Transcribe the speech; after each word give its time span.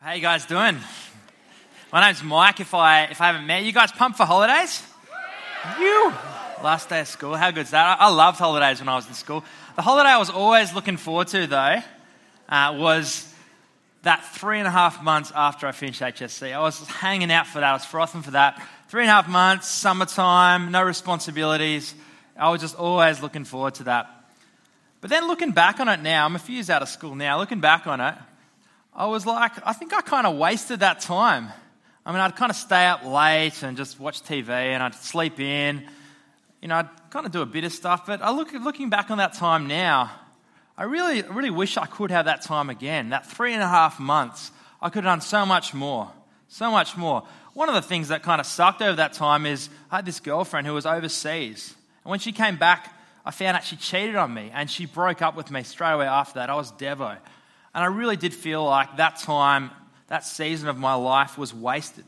How 0.00 0.12
you 0.12 0.22
guys 0.22 0.46
doing? 0.46 0.78
My 1.92 2.00
name's 2.00 2.22
Mike. 2.22 2.60
If 2.60 2.72
I 2.72 3.06
if 3.06 3.20
I 3.20 3.26
haven't 3.26 3.48
met 3.48 3.64
you 3.64 3.72
guys, 3.72 3.90
pumped 3.90 4.16
for 4.16 4.24
holidays? 4.24 4.80
You 5.76 6.14
last 6.62 6.88
day 6.88 7.00
of 7.00 7.08
school. 7.08 7.34
How 7.34 7.50
good's 7.50 7.70
that? 7.70 7.98
I, 8.00 8.08
loved 8.08 8.38
holidays 8.38 8.78
when 8.78 8.88
I 8.88 8.94
was 8.94 9.08
in 9.08 9.14
school. 9.14 9.42
The 9.74 9.82
holiday 9.82 10.10
I 10.10 10.18
was 10.18 10.30
always 10.30 10.72
looking 10.72 10.98
forward 10.98 11.26
to 11.28 11.48
though 11.48 11.78
uh, 12.48 12.76
was 12.78 13.34
that 14.02 14.24
three 14.24 14.60
and 14.60 14.68
a 14.68 14.70
half 14.70 15.02
months 15.02 15.32
after 15.34 15.66
I 15.66 15.72
finished 15.72 16.00
HSC. 16.00 16.52
I 16.52 16.60
was 16.60 16.78
hanging 16.86 17.32
out 17.32 17.48
for 17.48 17.58
that. 17.58 17.68
I 17.68 17.72
was 17.72 17.84
frothing 17.84 18.22
for 18.22 18.30
that. 18.30 18.64
Three 18.86 19.02
and 19.02 19.10
a 19.10 19.14
half 19.14 19.28
months, 19.28 19.66
summertime, 19.66 20.70
no 20.70 20.84
responsibilities. 20.84 21.92
I 22.36 22.50
was 22.50 22.60
just 22.60 22.76
always 22.76 23.20
looking 23.20 23.44
forward 23.44 23.74
to 23.74 23.84
that. 23.84 24.08
But 25.00 25.10
then 25.10 25.26
looking 25.26 25.50
back 25.50 25.80
on 25.80 25.88
it 25.88 26.00
now, 26.00 26.24
I'm 26.24 26.36
a 26.36 26.38
few 26.38 26.54
years 26.54 26.70
out 26.70 26.82
of 26.82 26.88
school 26.88 27.16
now. 27.16 27.36
Looking 27.38 27.58
back 27.58 27.88
on 27.88 28.00
it, 28.00 28.14
I 28.98 29.06
was 29.06 29.24
like, 29.24 29.52
I 29.64 29.74
think 29.74 29.94
I 29.94 30.00
kind 30.00 30.26
of 30.26 30.36
wasted 30.36 30.80
that 30.80 30.98
time. 30.98 31.50
I 32.04 32.10
mean, 32.10 32.20
I'd 32.20 32.34
kind 32.34 32.50
of 32.50 32.56
stay 32.56 32.84
up 32.86 33.04
late 33.04 33.62
and 33.62 33.76
just 33.76 34.00
watch 34.00 34.24
TV 34.24 34.48
and 34.48 34.82
I'd 34.82 34.96
sleep 34.96 35.38
in. 35.38 35.84
You 36.60 36.66
know, 36.66 36.74
I'd 36.74 36.88
kind 37.10 37.24
of 37.24 37.30
do 37.30 37.40
a 37.40 37.46
bit 37.46 37.62
of 37.62 37.72
stuff, 37.72 38.06
but 38.06 38.20
I 38.20 38.32
look, 38.32 38.52
looking 38.52 38.90
back 38.90 39.12
on 39.12 39.18
that 39.18 39.34
time 39.34 39.68
now, 39.68 40.10
I 40.76 40.82
really, 40.82 41.22
really 41.22 41.50
wish 41.50 41.76
I 41.76 41.86
could 41.86 42.10
have 42.10 42.24
that 42.24 42.42
time 42.42 42.70
again. 42.70 43.10
That 43.10 43.24
three 43.24 43.52
and 43.52 43.62
a 43.62 43.68
half 43.68 44.00
months, 44.00 44.50
I 44.82 44.88
could 44.88 45.04
have 45.04 45.12
done 45.12 45.20
so 45.20 45.46
much 45.46 45.72
more. 45.72 46.10
So 46.48 46.68
much 46.72 46.96
more. 46.96 47.22
One 47.54 47.68
of 47.68 47.76
the 47.76 47.82
things 47.82 48.08
that 48.08 48.24
kind 48.24 48.40
of 48.40 48.48
sucked 48.48 48.82
over 48.82 48.96
that 48.96 49.12
time 49.12 49.46
is 49.46 49.68
I 49.92 49.96
had 49.96 50.06
this 50.06 50.18
girlfriend 50.18 50.66
who 50.66 50.74
was 50.74 50.86
overseas. 50.86 51.72
And 52.02 52.10
when 52.10 52.18
she 52.18 52.32
came 52.32 52.56
back, 52.56 52.92
I 53.24 53.30
found 53.30 53.58
out 53.58 53.62
she 53.62 53.76
cheated 53.76 54.16
on 54.16 54.34
me 54.34 54.50
and 54.52 54.68
she 54.68 54.86
broke 54.86 55.22
up 55.22 55.36
with 55.36 55.52
me 55.52 55.62
straight 55.62 55.92
away 55.92 56.06
after 56.06 56.40
that. 56.40 56.50
I 56.50 56.56
was 56.56 56.72
Devo. 56.72 57.16
And 57.78 57.84
I 57.84 57.86
really 57.86 58.16
did 58.16 58.34
feel 58.34 58.64
like 58.64 58.96
that 58.96 59.20
time, 59.20 59.70
that 60.08 60.24
season 60.24 60.68
of 60.68 60.76
my 60.76 60.94
life 60.94 61.38
was 61.38 61.54
wasted. 61.54 62.04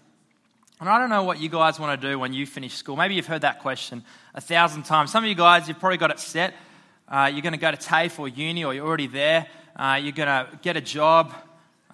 And 0.80 0.88
I 0.88 0.98
don't 0.98 1.11
know 1.11 1.23
what 1.23 1.41
you 1.41 1.48
guys 1.48 1.78
want 1.78 2.00
to 2.00 2.08
do 2.08 2.19
when 2.19 2.33
you 2.33 2.45
finish 2.45 2.75
school. 2.75 2.97
Maybe 2.97 3.14
you've 3.14 3.28
heard 3.28 3.42
that 3.42 3.61
question 3.61 4.03
a 4.34 4.41
thousand 4.41 4.83
times. 4.83 5.12
Some 5.12 5.22
of 5.22 5.28
you 5.28 5.36
guys, 5.36 5.69
you've 5.69 5.78
probably 5.78 5.98
got 5.98 6.11
it 6.11 6.19
set. 6.19 6.55
Uh, 7.08 7.30
you're 7.33 7.42
going 7.42 7.53
to 7.53 7.56
go 7.56 7.70
to 7.70 7.77
TAFE 7.77 8.19
or 8.19 8.27
uni, 8.27 8.64
or 8.64 8.75
you're 8.75 8.84
already 8.84 9.06
there. 9.06 9.47
Uh, 9.77 10.00
you're 10.03 10.11
going 10.11 10.27
to 10.27 10.48
get 10.61 10.77
a 10.77 10.80
job. 10.80 11.33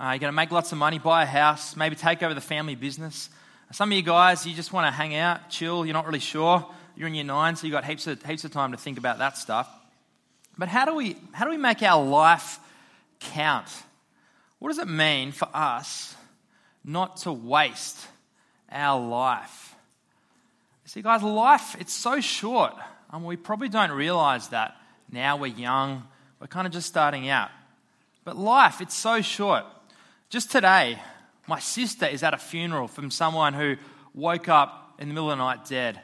Uh, 0.00 0.12
you're 0.12 0.20
going 0.20 0.32
to 0.32 0.32
make 0.32 0.50
lots 0.52 0.72
of 0.72 0.78
money, 0.78 0.98
buy 0.98 1.24
a 1.24 1.26
house, 1.26 1.76
maybe 1.76 1.96
take 1.96 2.22
over 2.22 2.32
the 2.32 2.40
family 2.40 2.76
business. 2.76 3.28
Some 3.72 3.92
of 3.92 3.96
you 3.98 4.02
guys, 4.02 4.46
you 4.46 4.54
just 4.54 4.72
want 4.72 4.86
to 4.86 4.90
hang 4.90 5.14
out, 5.14 5.50
chill. 5.50 5.84
You're 5.84 5.92
not 5.92 6.06
really 6.06 6.18
sure. 6.18 6.66
You're 6.96 7.08
in 7.08 7.14
year 7.14 7.24
nine, 7.24 7.56
so 7.56 7.66
you've 7.66 7.74
got 7.74 7.84
heaps 7.84 8.06
of, 8.06 8.22
heaps 8.22 8.42
of 8.46 8.52
time 8.52 8.72
to 8.72 8.78
think 8.78 8.96
about 8.96 9.18
that 9.18 9.36
stuff. 9.36 9.68
But 10.56 10.68
how 10.68 10.86
do 10.86 10.94
we, 10.94 11.18
how 11.32 11.44
do 11.44 11.50
we 11.50 11.58
make 11.58 11.82
our 11.82 12.02
life 12.02 12.58
count. 13.20 13.68
What 14.58 14.68
does 14.68 14.78
it 14.78 14.88
mean 14.88 15.32
for 15.32 15.48
us 15.52 16.14
not 16.84 17.18
to 17.18 17.32
waste 17.32 18.06
our 18.70 19.00
life? 19.00 19.74
See, 20.86 21.02
guys, 21.02 21.22
life, 21.22 21.76
it's 21.80 21.92
so 21.92 22.20
short. 22.20 22.74
and 23.10 23.24
we 23.24 23.36
probably 23.36 23.68
don't 23.68 23.92
realize 23.92 24.48
that. 24.48 24.76
Now 25.10 25.36
we're 25.36 25.46
young, 25.46 26.06
we're 26.40 26.46
kind 26.46 26.66
of 26.66 26.72
just 26.72 26.86
starting 26.86 27.28
out. 27.28 27.50
But 28.24 28.36
life, 28.36 28.80
it's 28.80 28.94
so 28.94 29.20
short. 29.20 29.64
Just 30.28 30.50
today, 30.50 30.98
my 31.46 31.60
sister 31.60 32.06
is 32.06 32.22
at 32.22 32.34
a 32.34 32.38
funeral 32.38 32.88
from 32.88 33.10
someone 33.10 33.54
who 33.54 33.76
woke 34.14 34.48
up 34.48 34.94
in 34.98 35.08
the 35.08 35.14
middle 35.14 35.30
of 35.30 35.38
the 35.38 35.44
night 35.44 35.64
dead. 35.66 36.00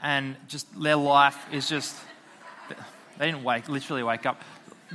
And 0.00 0.36
just 0.48 0.66
their 0.80 0.96
life 0.96 1.38
is 1.52 1.68
just, 1.68 1.96
they 3.18 3.26
didn't 3.26 3.44
wake, 3.44 3.68
literally 3.68 4.02
wake 4.02 4.26
up 4.26 4.42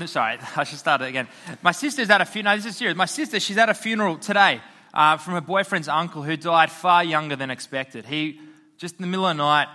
sorry, 0.05 0.37
I 0.55 0.63
should 0.63 0.79
start 0.79 1.01
it 1.01 1.07
again. 1.07 1.27
My 1.61 1.71
sister's 1.71 2.09
at 2.09 2.21
a 2.21 2.25
funeral. 2.25 2.55
No, 2.55 2.61
this 2.61 2.71
is 2.71 2.77
serious. 2.77 2.95
My 2.95 3.05
sister, 3.05 3.39
she's 3.39 3.57
at 3.57 3.69
a 3.69 3.73
funeral 3.73 4.17
today 4.17 4.61
uh, 4.93 5.17
from 5.17 5.33
her 5.33 5.41
boyfriend's 5.41 5.87
uncle 5.87 6.23
who 6.23 6.37
died 6.37 6.71
far 6.71 7.03
younger 7.03 7.35
than 7.35 7.49
expected. 7.49 8.05
He, 8.05 8.39
just 8.77 8.95
in 8.95 9.01
the 9.01 9.07
middle 9.07 9.25
of 9.25 9.35
the 9.35 9.43
night, 9.43 9.67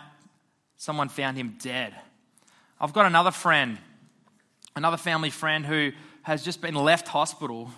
someone 0.77 1.09
found 1.09 1.37
him 1.37 1.57
dead. 1.61 1.95
I've 2.81 2.93
got 2.93 3.07
another 3.07 3.31
friend, 3.31 3.79
another 4.77 4.97
family 4.97 5.31
friend 5.31 5.65
who 5.65 5.93
has 6.23 6.45
just 6.45 6.61
been 6.61 6.75
left 6.75 7.09
hospital. 7.09 7.71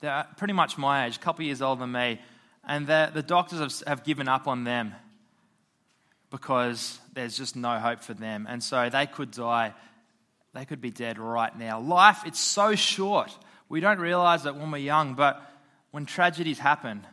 They're 0.00 0.26
pretty 0.36 0.54
much 0.54 0.78
my 0.78 1.06
age, 1.06 1.16
a 1.16 1.20
couple 1.20 1.44
years 1.44 1.62
older 1.62 1.80
than 1.80 1.92
me, 1.92 2.20
and 2.66 2.86
the 2.86 3.24
doctors 3.26 3.60
have, 3.60 3.88
have 3.88 4.04
given 4.04 4.28
up 4.28 4.46
on 4.46 4.64
them 4.64 4.94
because 6.30 6.98
there's 7.14 7.36
just 7.36 7.56
no 7.56 7.78
hope 7.78 8.00
for 8.00 8.14
them. 8.14 8.46
And 8.48 8.62
so 8.62 8.90
they 8.90 9.06
could 9.06 9.30
die 9.30 9.74
they 10.58 10.64
could 10.64 10.80
be 10.80 10.90
dead 10.90 11.20
right 11.20 11.56
now. 11.56 11.78
Life, 11.78 12.22
it's 12.26 12.40
so 12.40 12.74
short. 12.74 13.30
We 13.68 13.78
don't 13.78 14.00
realize 14.00 14.42
that 14.42 14.56
when 14.56 14.72
we're 14.72 14.78
young, 14.78 15.14
but 15.14 15.40
when 15.92 16.04
tragedies 16.04 16.58
happen, 16.58 17.06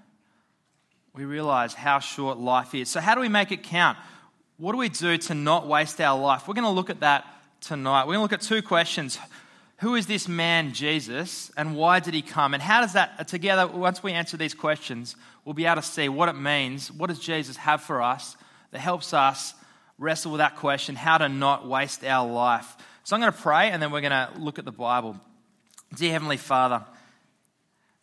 we 1.13 1.25
realize 1.25 1.75
how 1.75 1.99
short 1.99 2.39
life 2.39 2.73
is. 2.73 2.89
So, 2.89 2.99
how 2.99 3.13
do 3.13 3.21
we 3.21 3.29
make 3.29 3.51
it 3.51 3.61
count? 3.61 3.99
What 4.57 4.71
do 4.71 4.79
we 4.79 4.89
do 4.89 5.19
to 5.19 5.35
not 5.35 5.67
waste 5.67 6.01
our 6.01 6.19
life? 6.19 6.47
We're 6.47 6.55
going 6.55 6.63
to 6.63 6.71
look 6.71 6.89
at 6.89 7.01
that 7.01 7.23
tonight. 7.61 8.07
We're 8.07 8.15
going 8.15 8.27
to 8.27 8.33
look 8.33 8.33
at 8.33 8.41
two 8.41 8.63
questions. 8.63 9.19
Who 9.81 9.93
is 9.93 10.07
this 10.07 10.27
man, 10.27 10.73
Jesus, 10.73 11.51
and 11.55 11.75
why 11.75 11.99
did 11.99 12.15
he 12.15 12.23
come? 12.23 12.55
And 12.55 12.63
how 12.63 12.81
does 12.81 12.93
that, 12.93 13.27
together, 13.27 13.67
once 13.67 14.01
we 14.01 14.13
answer 14.13 14.37
these 14.37 14.55
questions, 14.55 15.15
we'll 15.43 15.53
be 15.53 15.65
able 15.65 15.83
to 15.83 15.87
see 15.87 16.09
what 16.09 16.29
it 16.29 16.35
means. 16.35 16.91
What 16.91 17.07
does 17.11 17.19
Jesus 17.19 17.57
have 17.57 17.83
for 17.83 18.01
us 18.01 18.37
that 18.71 18.79
helps 18.79 19.13
us 19.13 19.53
wrestle 19.99 20.31
with 20.31 20.39
that 20.39 20.55
question 20.55 20.95
how 20.95 21.19
to 21.19 21.29
not 21.29 21.67
waste 21.67 22.03
our 22.03 22.27
life? 22.27 22.75
So 23.05 23.15
I'm 23.15 23.21
going 23.21 23.31
to 23.31 23.39
pray 23.39 23.69
and 23.69 23.79
then 23.79 23.91
we're 23.91 24.01
going 24.01 24.09
to 24.09 24.31
look 24.39 24.57
at 24.57 24.65
the 24.65 24.71
Bible. 24.71 25.15
Dear 25.93 26.13
Heavenly 26.13 26.37
Father, 26.37 26.83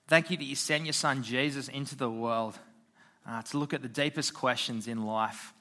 thank 0.06 0.30
you 0.30 0.36
that 0.36 0.44
you 0.44 0.54
sent 0.54 0.84
your 0.84 0.92
Son 0.92 1.24
Jesus 1.24 1.66
into 1.66 1.96
the 1.96 2.08
world 2.08 2.56
uh, 3.28 3.42
to 3.42 3.58
look 3.58 3.74
at 3.74 3.82
the 3.82 3.88
deepest 3.88 4.32
questions 4.32 4.86
in 4.86 5.04
life. 5.04 5.52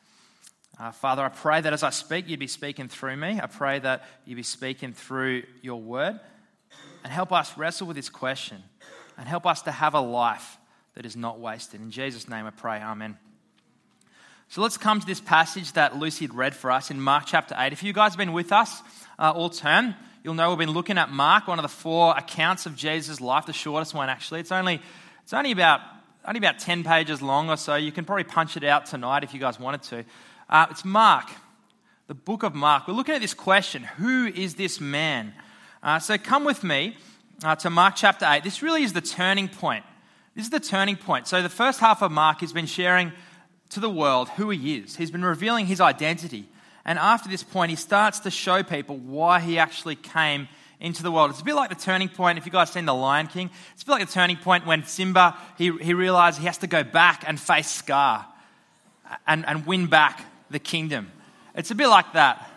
Uh, 0.79 0.91
Father, 0.91 1.23
I 1.23 1.29
pray 1.29 1.59
that 1.59 1.73
as 1.73 1.81
I 1.81 1.89
speak, 1.89 2.29
you'd 2.29 2.39
be 2.39 2.45
speaking 2.45 2.87
through 2.87 3.17
me. 3.17 3.39
I 3.41 3.47
pray 3.47 3.79
that 3.79 4.05
you'd 4.25 4.35
be 4.35 4.43
speaking 4.43 4.93
through 4.93 5.41
your 5.63 5.81
word 5.81 6.19
and 7.03 7.11
help 7.11 7.31
us 7.31 7.57
wrestle 7.57 7.87
with 7.87 7.95
this 7.95 8.09
question 8.09 8.61
and 9.17 9.27
help 9.27 9.47
us 9.47 9.63
to 9.63 9.71
have 9.71 9.95
a 9.95 10.01
life 10.01 10.59
that 10.93 11.03
is 11.03 11.15
not 11.15 11.39
wasted. 11.39 11.81
In 11.81 11.89
Jesus' 11.89 12.29
name 12.29 12.45
I 12.45 12.51
pray, 12.51 12.79
Amen. 12.79 13.17
So 14.51 14.61
let's 14.61 14.75
come 14.75 14.99
to 14.99 15.07
this 15.07 15.21
passage 15.21 15.71
that 15.73 15.97
Lucy 15.97 16.25
had 16.25 16.35
read 16.35 16.53
for 16.53 16.71
us 16.71 16.91
in 16.91 16.99
Mark 16.99 17.23
chapter 17.25 17.55
8. 17.57 17.71
If 17.71 17.83
you 17.83 17.93
guys 17.93 18.11
have 18.11 18.17
been 18.17 18.33
with 18.33 18.51
us 18.51 18.81
uh, 19.17 19.31
all 19.31 19.49
term, 19.49 19.95
you'll 20.25 20.33
know 20.33 20.49
we've 20.49 20.57
been 20.57 20.71
looking 20.71 20.97
at 20.97 21.09
Mark, 21.09 21.47
one 21.47 21.57
of 21.57 21.63
the 21.63 21.69
four 21.69 22.13
accounts 22.17 22.65
of 22.65 22.75
Jesus' 22.75 23.21
life, 23.21 23.45
the 23.45 23.53
shortest 23.53 23.93
one 23.93 24.09
actually. 24.09 24.41
It's 24.41 24.51
only, 24.51 24.81
it's 25.23 25.31
only, 25.31 25.53
about, 25.53 25.79
only 26.27 26.39
about 26.39 26.59
10 26.59 26.83
pages 26.83 27.21
long 27.21 27.49
or 27.49 27.55
so. 27.55 27.75
You 27.75 27.93
can 27.93 28.03
probably 28.03 28.25
punch 28.25 28.57
it 28.57 28.65
out 28.65 28.87
tonight 28.87 29.23
if 29.23 29.33
you 29.33 29.39
guys 29.39 29.57
wanted 29.57 29.83
to. 29.83 30.03
Uh, 30.49 30.67
it's 30.69 30.83
Mark, 30.83 31.29
the 32.07 32.13
book 32.13 32.43
of 32.43 32.53
Mark. 32.53 32.89
We're 32.89 32.93
looking 32.93 33.15
at 33.15 33.21
this 33.21 33.33
question 33.33 33.83
Who 33.99 34.25
is 34.25 34.55
this 34.55 34.81
man? 34.81 35.33
Uh, 35.81 35.99
so 35.99 36.17
come 36.17 36.43
with 36.43 36.61
me 36.61 36.97
uh, 37.41 37.55
to 37.55 37.69
Mark 37.69 37.93
chapter 37.95 38.25
8. 38.27 38.43
This 38.43 38.61
really 38.61 38.83
is 38.83 38.91
the 38.91 38.99
turning 38.99 39.47
point. 39.47 39.85
This 40.35 40.43
is 40.43 40.51
the 40.51 40.59
turning 40.59 40.97
point. 40.97 41.27
So 41.27 41.41
the 41.41 41.47
first 41.47 41.79
half 41.79 42.01
of 42.01 42.11
Mark 42.11 42.41
has 42.41 42.51
been 42.51 42.65
sharing 42.65 43.13
to 43.71 43.79
the 43.79 43.89
world 43.89 44.29
who 44.29 44.49
he 44.49 44.77
is. 44.77 44.95
He's 44.95 45.11
been 45.11 45.25
revealing 45.25 45.65
his 45.65 45.81
identity. 45.81 46.47
And 46.85 46.97
after 46.97 47.29
this 47.29 47.43
point, 47.43 47.69
he 47.69 47.75
starts 47.75 48.19
to 48.21 48.31
show 48.31 48.63
people 48.63 48.97
why 48.97 49.39
he 49.39 49.59
actually 49.59 49.95
came 49.95 50.47
into 50.79 51.03
the 51.03 51.11
world. 51.11 51.29
It's 51.29 51.41
a 51.41 51.43
bit 51.43 51.55
like 51.55 51.69
the 51.69 51.75
turning 51.75 52.09
point, 52.09 52.37
if 52.37 52.45
you 52.45 52.51
guys 52.51 52.71
seen 52.71 52.85
The 52.85 52.93
Lion 52.93 53.27
King, 53.27 53.51
it's 53.73 53.83
a 53.83 53.85
bit 53.85 53.91
like 53.93 54.07
the 54.07 54.13
turning 54.13 54.37
point 54.37 54.65
when 54.65 54.83
Simba, 54.85 55.37
he, 55.57 55.71
he 55.77 55.93
realized 55.93 56.39
he 56.39 56.47
has 56.47 56.57
to 56.59 56.67
go 56.67 56.83
back 56.83 57.23
and 57.27 57.39
face 57.39 57.69
Scar 57.69 58.25
and, 59.27 59.45
and 59.45 59.65
win 59.65 59.87
back 59.87 60.25
the 60.49 60.59
kingdom. 60.59 61.11
It's 61.55 61.71
a 61.71 61.75
bit 61.75 61.87
like 61.87 62.13
that. 62.13 62.47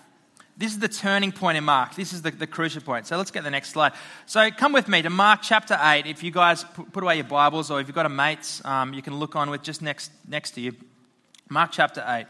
This 0.56 0.72
is 0.72 0.78
the 0.78 0.88
turning 0.88 1.32
point 1.32 1.58
in 1.58 1.64
Mark. 1.64 1.96
This 1.96 2.12
is 2.12 2.22
the, 2.22 2.30
the 2.30 2.46
crucial 2.46 2.80
point. 2.80 3.06
So 3.06 3.16
let's 3.16 3.32
get 3.32 3.42
the 3.42 3.50
next 3.50 3.70
slide. 3.70 3.92
So 4.26 4.50
come 4.52 4.72
with 4.72 4.88
me 4.88 5.02
to 5.02 5.10
Mark 5.10 5.40
chapter 5.42 5.76
8. 5.78 6.06
If 6.06 6.22
you 6.22 6.30
guys 6.30 6.64
put 6.92 7.02
away 7.02 7.16
your 7.16 7.24
Bibles 7.24 7.70
or 7.70 7.80
if 7.80 7.88
you've 7.88 7.94
got 7.94 8.06
a 8.06 8.10
mates, 8.10 8.64
um, 8.64 8.94
you 8.94 9.02
can 9.02 9.16
look 9.16 9.34
on 9.36 9.50
with 9.50 9.62
just 9.62 9.82
next, 9.82 10.12
next 10.28 10.52
to 10.52 10.60
you. 10.60 10.74
Mark 11.48 11.70
chapter 11.72 12.04
8. 12.06 12.26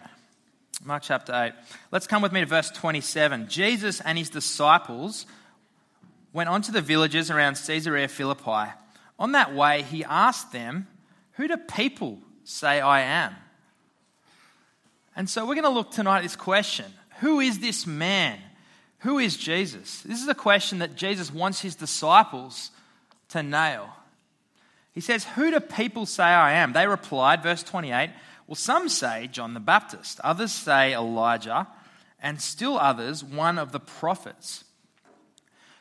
Mark 0.84 1.02
chapter 1.02 1.32
8. 1.32 1.52
Let's 1.92 2.06
come 2.06 2.22
with 2.22 2.32
me 2.32 2.40
to 2.40 2.46
verse 2.46 2.70
27. 2.70 3.48
Jesus 3.48 4.00
and 4.00 4.18
his 4.18 4.28
disciples 4.28 5.26
went 6.32 6.48
on 6.48 6.62
to 6.62 6.72
the 6.72 6.80
villages 6.80 7.30
around 7.30 7.56
Caesarea 7.64 8.08
Philippi. 8.08 8.72
On 9.18 9.32
that 9.32 9.54
way, 9.54 9.82
he 9.82 10.04
asked 10.04 10.52
them, 10.52 10.88
Who 11.34 11.46
do 11.46 11.56
people 11.56 12.18
say 12.42 12.80
I 12.80 13.00
am? 13.02 13.34
And 15.16 15.30
so 15.30 15.46
we're 15.46 15.54
going 15.54 15.62
to 15.64 15.70
look 15.70 15.92
tonight 15.92 16.18
at 16.18 16.22
this 16.24 16.36
question 16.36 16.92
Who 17.20 17.40
is 17.40 17.60
this 17.60 17.86
man? 17.86 18.38
Who 19.00 19.18
is 19.18 19.36
Jesus? 19.36 20.00
This 20.00 20.20
is 20.20 20.28
a 20.28 20.34
question 20.34 20.80
that 20.80 20.96
Jesus 20.96 21.32
wants 21.32 21.60
his 21.60 21.76
disciples 21.76 22.70
to 23.28 23.42
nail. 23.42 23.88
He 24.92 25.00
says, 25.00 25.24
Who 25.24 25.50
do 25.50 25.60
people 25.60 26.06
say 26.06 26.24
I 26.24 26.54
am? 26.54 26.72
They 26.72 26.86
replied, 26.86 27.42
verse 27.42 27.62
28, 27.62 28.10
well, 28.46 28.54
some 28.54 28.88
say 28.88 29.28
John 29.30 29.54
the 29.54 29.60
Baptist, 29.60 30.20
others 30.22 30.52
say 30.52 30.94
Elijah, 30.94 31.66
and 32.20 32.40
still 32.40 32.78
others, 32.78 33.24
one 33.24 33.58
of 33.58 33.72
the 33.72 33.80
prophets. 33.80 34.64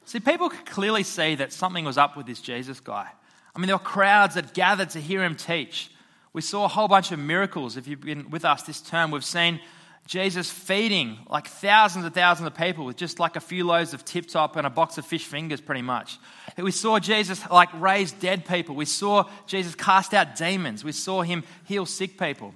See, 0.06 0.20
people 0.20 0.50
could 0.50 0.66
clearly 0.66 1.04
see 1.04 1.36
that 1.36 1.54
something 1.54 1.86
was 1.86 1.98
up 1.98 2.18
with 2.18 2.26
this 2.26 2.42
Jesus 2.42 2.80
guy. 2.80 3.08
I 3.56 3.60
mean, 3.60 3.68
there 3.68 3.78
were 3.78 3.84
crowds 3.84 4.36
that 4.36 4.54
gathered 4.54 4.90
to 4.92 5.00
hear 5.00 5.24
him 5.24 5.36
teach. 5.36 5.92
We 6.34 6.42
saw 6.42 6.66
a 6.66 6.68
whole 6.68 6.88
bunch 6.88 7.12
of 7.12 7.20
miracles. 7.20 7.78
If 7.78 7.88
you've 7.88 8.02
been 8.02 8.30
with 8.30 8.44
us 8.44 8.64
this 8.64 8.82
term, 8.82 9.12
we've 9.12 9.24
seen 9.24 9.60
Jesus 10.08 10.50
feeding 10.52 11.20
like 11.30 11.48
thousands 11.48 12.06
and 12.06 12.14
thousands 12.14 12.48
of 12.48 12.56
people 12.56 12.86
with 12.86 12.98
just 12.98 13.20
like 13.20 13.36
a 13.36 13.40
few 13.40 13.66
loaves 13.66 13.94
of 13.94 14.04
tip 14.04 14.28
top 14.28 14.56
and 14.56 14.68
a 14.68 14.70
box 14.70 14.98
of 14.98 15.06
fish 15.06 15.26
fingers, 15.26 15.62
pretty 15.62 15.82
much. 15.82 16.18
We 16.58 16.72
saw 16.72 17.00
Jesus 17.00 17.42
like 17.50 17.70
raise 17.74 18.12
dead 18.12 18.46
people. 18.46 18.76
We 18.76 18.86
saw 18.86 19.30
Jesus 19.48 19.76
cast 19.76 20.14
out 20.14 20.36
demons. 20.36 20.84
We 20.84 20.92
saw 20.92 21.22
him 21.22 21.44
heal 21.66 21.86
sick 21.86 22.18
people. 22.18 22.54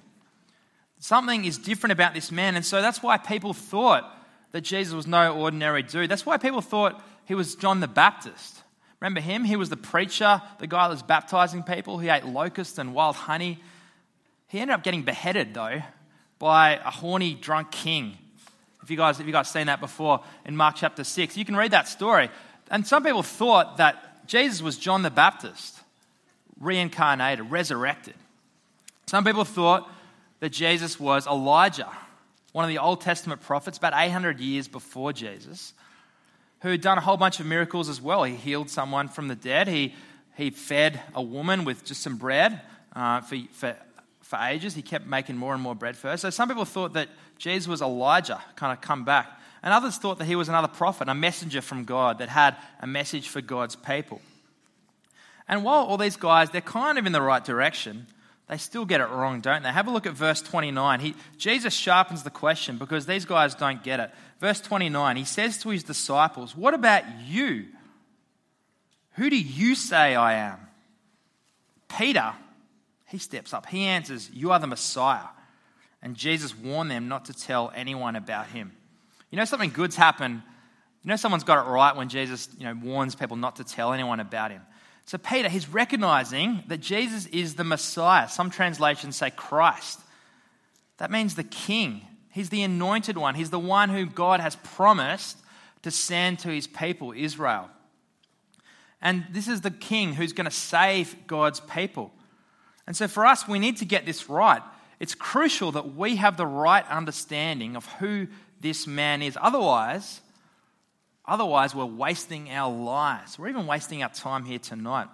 Something 0.99 1.45
is 1.45 1.57
different 1.57 1.93
about 1.93 2.13
this 2.13 2.31
man, 2.31 2.55
and 2.55 2.65
so 2.65 2.81
that's 2.81 3.03
why 3.03 3.17
people 3.17 3.53
thought 3.53 4.11
that 4.51 4.61
Jesus 4.61 4.93
was 4.93 5.07
no 5.07 5.35
ordinary 5.35 5.83
dude. 5.83 6.09
That's 6.09 6.25
why 6.25 6.37
people 6.37 6.61
thought 6.61 7.01
he 7.25 7.35
was 7.35 7.55
John 7.55 7.79
the 7.79 7.87
Baptist. 7.87 8.63
Remember 8.99 9.19
him? 9.19 9.43
He 9.43 9.55
was 9.55 9.69
the 9.69 9.77
preacher, 9.77 10.41
the 10.59 10.67
guy 10.67 10.87
that 10.87 10.93
was 10.93 11.03
baptizing 11.03 11.63
people. 11.63 11.99
He 11.99 12.09
ate 12.09 12.25
locusts 12.25 12.77
and 12.79 12.93
wild 12.93 13.15
honey. 13.15 13.59
He 14.47 14.59
ended 14.59 14.73
up 14.73 14.83
getting 14.83 15.03
beheaded, 15.03 15.53
though, 15.53 15.81
by 16.39 16.77
a 16.83 16.89
horny, 16.89 17.35
drunk 17.35 17.71
king. 17.71 18.17
If 18.81 18.89
you 18.89 18.97
guys, 18.97 19.19
if 19.19 19.27
you 19.27 19.33
guys 19.33 19.49
seen 19.49 19.67
that 19.67 19.81
before 19.81 20.23
in 20.45 20.55
Mark 20.55 20.75
chapter 20.77 21.03
6, 21.03 21.37
you 21.37 21.45
can 21.45 21.55
read 21.55 21.71
that 21.71 21.87
story. 21.87 22.29
And 22.69 22.85
some 22.85 23.03
people 23.03 23.23
thought 23.23 23.77
that 23.77 24.27
Jesus 24.27 24.61
was 24.61 24.77
John 24.77 25.01
the 25.01 25.09
Baptist, 25.09 25.79
reincarnated, 26.59 27.49
resurrected. 27.49 28.15
Some 29.05 29.23
people 29.23 29.45
thought 29.45 29.89
that 30.39 30.49
Jesus 30.49 30.99
was 30.99 31.27
Elijah, 31.27 31.89
one 32.51 32.65
of 32.65 32.69
the 32.69 32.79
Old 32.79 33.01
Testament 33.01 33.41
prophets, 33.41 33.77
about 33.77 33.93
800 33.95 34.39
years 34.39 34.67
before 34.67 35.13
Jesus 35.13 35.73
who 36.61 36.69
had 36.69 36.81
done 36.81 36.97
a 36.97 37.01
whole 37.01 37.17
bunch 37.17 37.39
of 37.39 37.45
miracles 37.45 37.89
as 37.89 38.01
well. 38.01 38.23
He 38.23 38.35
healed 38.35 38.69
someone 38.69 39.07
from 39.07 39.27
the 39.27 39.35
dead. 39.35 39.67
He, 39.67 39.93
he 40.35 40.49
fed 40.49 40.99
a 41.13 41.21
woman 41.21 41.65
with 41.65 41.83
just 41.83 42.01
some 42.01 42.17
bread 42.17 42.61
uh, 42.95 43.21
for, 43.21 43.37
for, 43.51 43.75
for 44.21 44.39
ages. 44.39 44.73
He 44.73 44.81
kept 44.81 45.05
making 45.05 45.37
more 45.37 45.53
and 45.53 45.61
more 45.61 45.75
bread 45.75 45.95
for 45.95 46.09
her. 46.09 46.17
So 46.17 46.29
some 46.29 46.49
people 46.49 46.65
thought 46.65 46.93
that 46.93 47.09
Jesus 47.37 47.67
was 47.67 47.81
Elijah, 47.81 48.43
kind 48.55 48.73
of 48.73 48.81
come 48.81 49.05
back. 49.05 49.36
And 49.67 49.73
others 49.73 49.97
thought 49.97 50.17
that 50.19 50.23
he 50.27 50.37
was 50.37 50.47
another 50.47 50.69
prophet, 50.69 51.09
a 51.09 51.13
messenger 51.13 51.61
from 51.61 51.83
God 51.83 52.19
that 52.19 52.29
had 52.29 52.55
a 52.79 52.87
message 52.87 53.27
for 53.27 53.41
God's 53.41 53.75
people. 53.75 54.21
And 55.45 55.61
while 55.61 55.83
all 55.83 55.97
these 55.97 56.15
guys, 56.15 56.49
they're 56.49 56.61
kind 56.61 56.97
of 56.97 57.05
in 57.05 57.11
the 57.11 57.21
right 57.21 57.43
direction, 57.43 58.07
they 58.47 58.55
still 58.55 58.85
get 58.85 59.01
it 59.01 59.09
wrong, 59.09 59.41
don't 59.41 59.63
they? 59.63 59.69
Have 59.69 59.87
a 59.87 59.91
look 59.91 60.05
at 60.05 60.13
verse 60.13 60.41
29. 60.41 61.01
He, 61.01 61.15
Jesus 61.37 61.73
sharpens 61.73 62.23
the 62.23 62.29
question 62.29 62.77
because 62.77 63.07
these 63.07 63.25
guys 63.25 63.55
don't 63.55 63.83
get 63.83 63.99
it. 63.99 64.09
Verse 64.39 64.61
29, 64.61 65.17
he 65.17 65.25
says 65.25 65.57
to 65.57 65.69
his 65.71 65.83
disciples, 65.83 66.55
What 66.55 66.73
about 66.73 67.03
you? 67.25 67.65
Who 69.15 69.29
do 69.29 69.37
you 69.37 69.75
say 69.75 70.15
I 70.15 70.35
am? 70.35 70.59
Peter, 71.89 72.31
he 73.07 73.17
steps 73.17 73.53
up. 73.53 73.65
He 73.65 73.83
answers, 73.83 74.29
You 74.33 74.53
are 74.53 74.59
the 74.59 74.67
Messiah. 74.67 75.27
And 76.01 76.15
Jesus 76.15 76.57
warned 76.57 76.89
them 76.89 77.09
not 77.09 77.25
to 77.25 77.33
tell 77.33 77.69
anyone 77.75 78.15
about 78.15 78.47
him. 78.47 78.71
You 79.31 79.37
know, 79.37 79.45
something 79.45 79.71
good's 79.71 79.95
happened. 79.95 80.41
You 81.03 81.09
know, 81.09 81.15
someone's 81.15 81.43
got 81.43 81.65
it 81.65 81.69
right 81.69 81.95
when 81.95 82.09
Jesus 82.09 82.49
you 82.57 82.65
know, 82.65 82.75
warns 82.81 83.15
people 83.15 83.37
not 83.37 83.57
to 83.57 83.63
tell 83.63 83.93
anyone 83.93 84.19
about 84.19 84.51
him. 84.51 84.61
So, 85.05 85.17
Peter, 85.17 85.47
he's 85.47 85.69
recognizing 85.69 86.63
that 86.67 86.79
Jesus 86.79 87.27
is 87.27 87.55
the 87.55 87.63
Messiah. 87.63 88.27
Some 88.27 88.49
translations 88.49 89.15
say 89.15 89.29
Christ. 89.29 90.01
That 90.97 91.11
means 91.11 91.35
the 91.35 91.45
King. 91.45 92.01
He's 92.29 92.49
the 92.49 92.61
anointed 92.61 93.17
one. 93.17 93.35
He's 93.35 93.49
the 93.49 93.59
one 93.59 93.89
who 93.89 94.05
God 94.05 94.41
has 94.41 94.57
promised 94.57 95.37
to 95.83 95.91
send 95.91 96.39
to 96.39 96.49
his 96.49 96.67
people, 96.67 97.13
Israel. 97.15 97.69
And 99.01 99.25
this 99.31 99.47
is 99.47 99.61
the 99.61 99.71
King 99.71 100.13
who's 100.13 100.33
going 100.33 100.45
to 100.45 100.51
save 100.51 101.15
God's 101.25 101.61
people. 101.61 102.11
And 102.85 102.95
so, 102.97 103.07
for 103.07 103.25
us, 103.25 103.47
we 103.47 103.59
need 103.59 103.77
to 103.77 103.85
get 103.85 104.05
this 104.05 104.29
right. 104.29 104.61
It's 104.99 105.15
crucial 105.15 105.71
that 105.73 105.95
we 105.95 106.15
have 106.17 106.35
the 106.37 106.47
right 106.47 106.85
understanding 106.89 107.75
of 107.75 107.85
who 107.85 108.27
this 108.59 108.87
man 108.87 109.21
is. 109.21 109.37
Otherwise, 109.39 110.21
Otherwise, 111.27 111.75
we're 111.75 111.85
wasting 111.85 112.49
our 112.51 112.73
lives. 112.73 113.37
We're 113.37 113.49
even 113.49 113.67
wasting 113.67 114.01
our 114.01 114.09
time 114.09 114.45
here 114.45 114.59
tonight. 114.59 115.09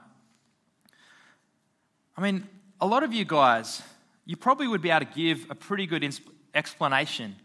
I 2.15 2.21
mean, 2.21 2.47
a 2.79 2.85
lot 2.85 3.01
of 3.01 3.11
you 3.11 3.25
guys, 3.25 3.81
you 4.25 4.37
probably 4.37 4.67
would 4.67 4.81
be 4.81 4.91
able 4.91 5.07
to 5.07 5.11
give 5.13 5.47
a 5.49 5.55
pretty 5.55 5.87
good 5.87 6.07
explanation 6.53 7.35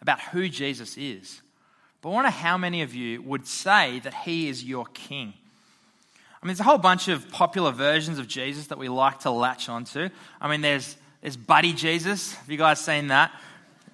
about 0.00 0.20
who 0.20 0.48
Jesus 0.48 0.96
is. 0.96 1.42
But 2.00 2.10
I 2.10 2.12
wonder 2.12 2.30
how 2.30 2.56
many 2.56 2.82
of 2.82 2.94
you 2.94 3.20
would 3.22 3.48
say 3.48 3.98
that 4.00 4.14
he 4.14 4.48
is 4.48 4.62
your 4.62 4.86
king. 4.86 5.34
I 6.40 6.46
mean, 6.46 6.48
there's 6.48 6.60
a 6.60 6.64
whole 6.64 6.78
bunch 6.78 7.08
of 7.08 7.28
popular 7.30 7.72
versions 7.72 8.20
of 8.20 8.28
Jesus 8.28 8.68
that 8.68 8.78
we 8.78 8.88
like 8.88 9.20
to 9.20 9.30
latch 9.30 9.68
onto. 9.68 10.08
I 10.40 10.48
mean, 10.48 10.60
there's, 10.60 10.96
there's 11.20 11.36
Buddy 11.36 11.72
Jesus. 11.72 12.34
Have 12.34 12.50
you 12.50 12.58
guys 12.58 12.78
seen 12.78 13.08
that? 13.08 13.32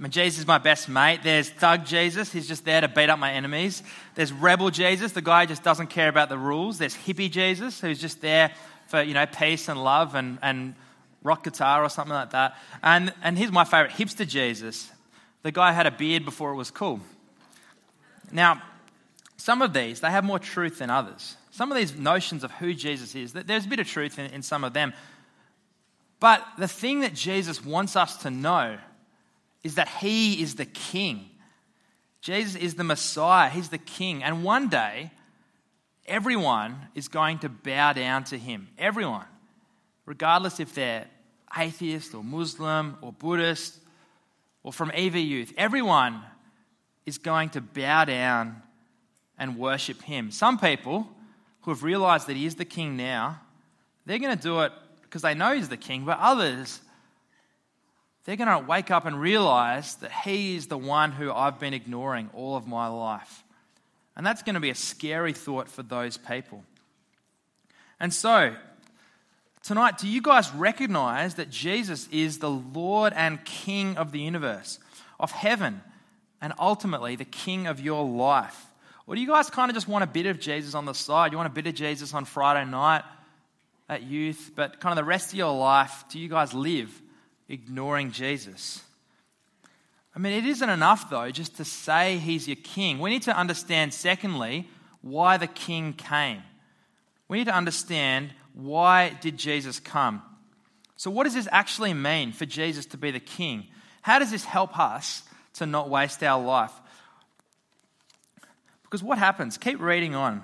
Jesus 0.08 0.40
is 0.40 0.46
my 0.46 0.56
best 0.56 0.88
mate. 0.88 1.20
There's 1.22 1.50
Thug 1.50 1.84
Jesus. 1.84 2.32
He's 2.32 2.48
just 2.48 2.64
there 2.64 2.80
to 2.80 2.88
beat 2.88 3.10
up 3.10 3.18
my 3.18 3.32
enemies. 3.32 3.82
There's 4.14 4.32
Rebel 4.32 4.70
Jesus, 4.70 5.12
the 5.12 5.20
guy 5.20 5.42
who 5.42 5.48
just 5.48 5.62
doesn't 5.62 5.88
care 5.88 6.08
about 6.08 6.30
the 6.30 6.38
rules. 6.38 6.78
There's 6.78 6.94
Hippie 6.94 7.30
Jesus, 7.30 7.80
who's 7.80 8.00
just 8.00 8.22
there 8.22 8.52
for, 8.86 9.02
you 9.02 9.12
know, 9.12 9.26
peace 9.26 9.68
and 9.68 9.82
love 9.84 10.14
and, 10.14 10.38
and 10.40 10.74
rock 11.22 11.44
guitar 11.44 11.84
or 11.84 11.90
something 11.90 12.14
like 12.14 12.30
that. 12.30 12.56
And, 12.82 13.12
and 13.22 13.36
here's 13.36 13.52
my 13.52 13.64
favorite, 13.64 13.92
Hipster 13.92 14.26
Jesus. 14.26 14.90
The 15.42 15.52
guy 15.52 15.72
had 15.72 15.86
a 15.86 15.90
beard 15.90 16.24
before 16.24 16.52
it 16.52 16.56
was 16.56 16.70
cool. 16.70 17.00
Now, 18.32 18.62
some 19.36 19.60
of 19.60 19.74
these, 19.74 20.00
they 20.00 20.10
have 20.10 20.24
more 20.24 20.38
truth 20.38 20.78
than 20.78 20.88
others. 20.88 21.36
Some 21.50 21.70
of 21.70 21.76
these 21.76 21.94
notions 21.94 22.42
of 22.42 22.52
who 22.52 22.72
Jesus 22.72 23.14
is, 23.14 23.32
there's 23.32 23.66
a 23.66 23.68
bit 23.68 23.80
of 23.80 23.86
truth 23.86 24.18
in, 24.18 24.26
in 24.26 24.42
some 24.42 24.64
of 24.64 24.72
them. 24.72 24.94
But 26.20 26.42
the 26.58 26.68
thing 26.68 27.00
that 27.00 27.14
Jesus 27.14 27.64
wants 27.64 27.96
us 27.96 28.18
to 28.18 28.30
know 28.30 28.78
is 29.62 29.74
that 29.76 29.88
he 29.88 30.42
is 30.42 30.54
the 30.54 30.64
king. 30.64 31.28
Jesus 32.20 32.54
is 32.54 32.74
the 32.74 32.84
Messiah, 32.84 33.48
he's 33.48 33.68
the 33.68 33.78
king. 33.78 34.22
And 34.22 34.44
one 34.44 34.68
day, 34.68 35.10
everyone 36.06 36.76
is 36.94 37.08
going 37.08 37.38
to 37.40 37.48
bow 37.48 37.92
down 37.92 38.24
to 38.24 38.38
him. 38.38 38.68
Everyone. 38.78 39.26
Regardless 40.06 40.60
if 40.60 40.74
they're 40.74 41.06
atheist 41.56 42.14
or 42.14 42.22
Muslim 42.22 42.96
or 43.00 43.12
Buddhist 43.12 43.78
or 44.62 44.72
from 44.72 44.90
EV 44.94 45.16
Youth, 45.16 45.52
everyone 45.56 46.20
is 47.06 47.18
going 47.18 47.48
to 47.50 47.60
bow 47.60 48.04
down 48.04 48.62
and 49.38 49.56
worship 49.56 50.02
him. 50.02 50.30
Some 50.30 50.58
people 50.58 51.08
who 51.62 51.70
have 51.70 51.82
realized 51.82 52.26
that 52.26 52.36
he 52.36 52.46
is 52.46 52.56
the 52.56 52.64
king 52.64 52.96
now, 52.96 53.40
they're 54.04 54.18
going 54.18 54.36
to 54.36 54.42
do 54.42 54.60
it 54.60 54.72
because 55.02 55.22
they 55.22 55.34
know 55.34 55.54
he's 55.54 55.68
the 55.68 55.76
king, 55.76 56.04
but 56.04 56.18
others 56.20 56.80
they're 58.30 58.36
going 58.36 58.62
to 58.62 58.64
wake 58.64 58.92
up 58.92 59.06
and 59.06 59.20
realize 59.20 59.96
that 59.96 60.12
He 60.12 60.54
is 60.54 60.68
the 60.68 60.78
one 60.78 61.10
who 61.10 61.32
I've 61.32 61.58
been 61.58 61.74
ignoring 61.74 62.30
all 62.32 62.54
of 62.54 62.64
my 62.64 62.86
life. 62.86 63.42
And 64.14 64.24
that's 64.24 64.44
going 64.44 64.54
to 64.54 64.60
be 64.60 64.70
a 64.70 64.74
scary 64.76 65.32
thought 65.32 65.68
for 65.68 65.82
those 65.82 66.16
people. 66.16 66.62
And 67.98 68.14
so, 68.14 68.54
tonight, 69.64 69.98
do 69.98 70.06
you 70.06 70.22
guys 70.22 70.54
recognize 70.54 71.34
that 71.34 71.50
Jesus 71.50 72.06
is 72.12 72.38
the 72.38 72.50
Lord 72.50 73.12
and 73.16 73.44
King 73.44 73.96
of 73.96 74.12
the 74.12 74.20
universe, 74.20 74.78
of 75.18 75.32
heaven, 75.32 75.82
and 76.40 76.52
ultimately 76.56 77.16
the 77.16 77.24
King 77.24 77.66
of 77.66 77.80
your 77.80 78.06
life? 78.06 78.66
Or 79.08 79.16
do 79.16 79.20
you 79.20 79.26
guys 79.26 79.50
kind 79.50 79.72
of 79.72 79.74
just 79.74 79.88
want 79.88 80.04
a 80.04 80.06
bit 80.06 80.26
of 80.26 80.38
Jesus 80.38 80.76
on 80.76 80.84
the 80.84 80.94
side? 80.94 81.32
You 81.32 81.36
want 81.36 81.48
a 81.48 81.52
bit 81.52 81.66
of 81.66 81.74
Jesus 81.74 82.14
on 82.14 82.24
Friday 82.24 82.70
night 82.70 83.02
at 83.88 84.04
youth, 84.04 84.52
but 84.54 84.78
kind 84.78 84.96
of 84.96 85.04
the 85.04 85.08
rest 85.08 85.32
of 85.32 85.34
your 85.36 85.52
life, 85.52 86.04
do 86.10 86.20
you 86.20 86.28
guys 86.28 86.54
live 86.54 87.02
ignoring 87.50 88.12
Jesus. 88.12 88.82
I 90.14 90.18
mean, 90.18 90.32
it 90.32 90.46
isn't 90.46 90.68
enough, 90.68 91.10
though, 91.10 91.30
just 91.30 91.56
to 91.56 91.64
say 91.64 92.18
he's 92.18 92.48
your 92.48 92.56
king. 92.56 92.98
We 92.98 93.10
need 93.10 93.22
to 93.22 93.36
understand, 93.36 93.92
secondly, 93.92 94.68
why 95.02 95.36
the 95.36 95.46
king 95.46 95.92
came. 95.92 96.42
We 97.28 97.38
need 97.38 97.46
to 97.46 97.54
understand 97.54 98.32
why 98.54 99.10
did 99.20 99.36
Jesus 99.36 99.78
come? 99.78 100.22
So, 100.96 101.10
what 101.10 101.24
does 101.24 101.34
this 101.34 101.48
actually 101.52 101.94
mean 101.94 102.32
for 102.32 102.44
Jesus 102.44 102.86
to 102.86 102.96
be 102.96 103.10
the 103.10 103.20
king? 103.20 103.68
How 104.02 104.18
does 104.18 104.30
this 104.30 104.44
help 104.44 104.78
us 104.78 105.22
to 105.54 105.66
not 105.66 105.88
waste 105.88 106.22
our 106.22 106.42
life? 106.42 106.72
Because 108.82 109.02
what 109.02 109.18
happens? 109.18 109.56
Keep 109.56 109.80
reading 109.80 110.14
on. 110.14 110.42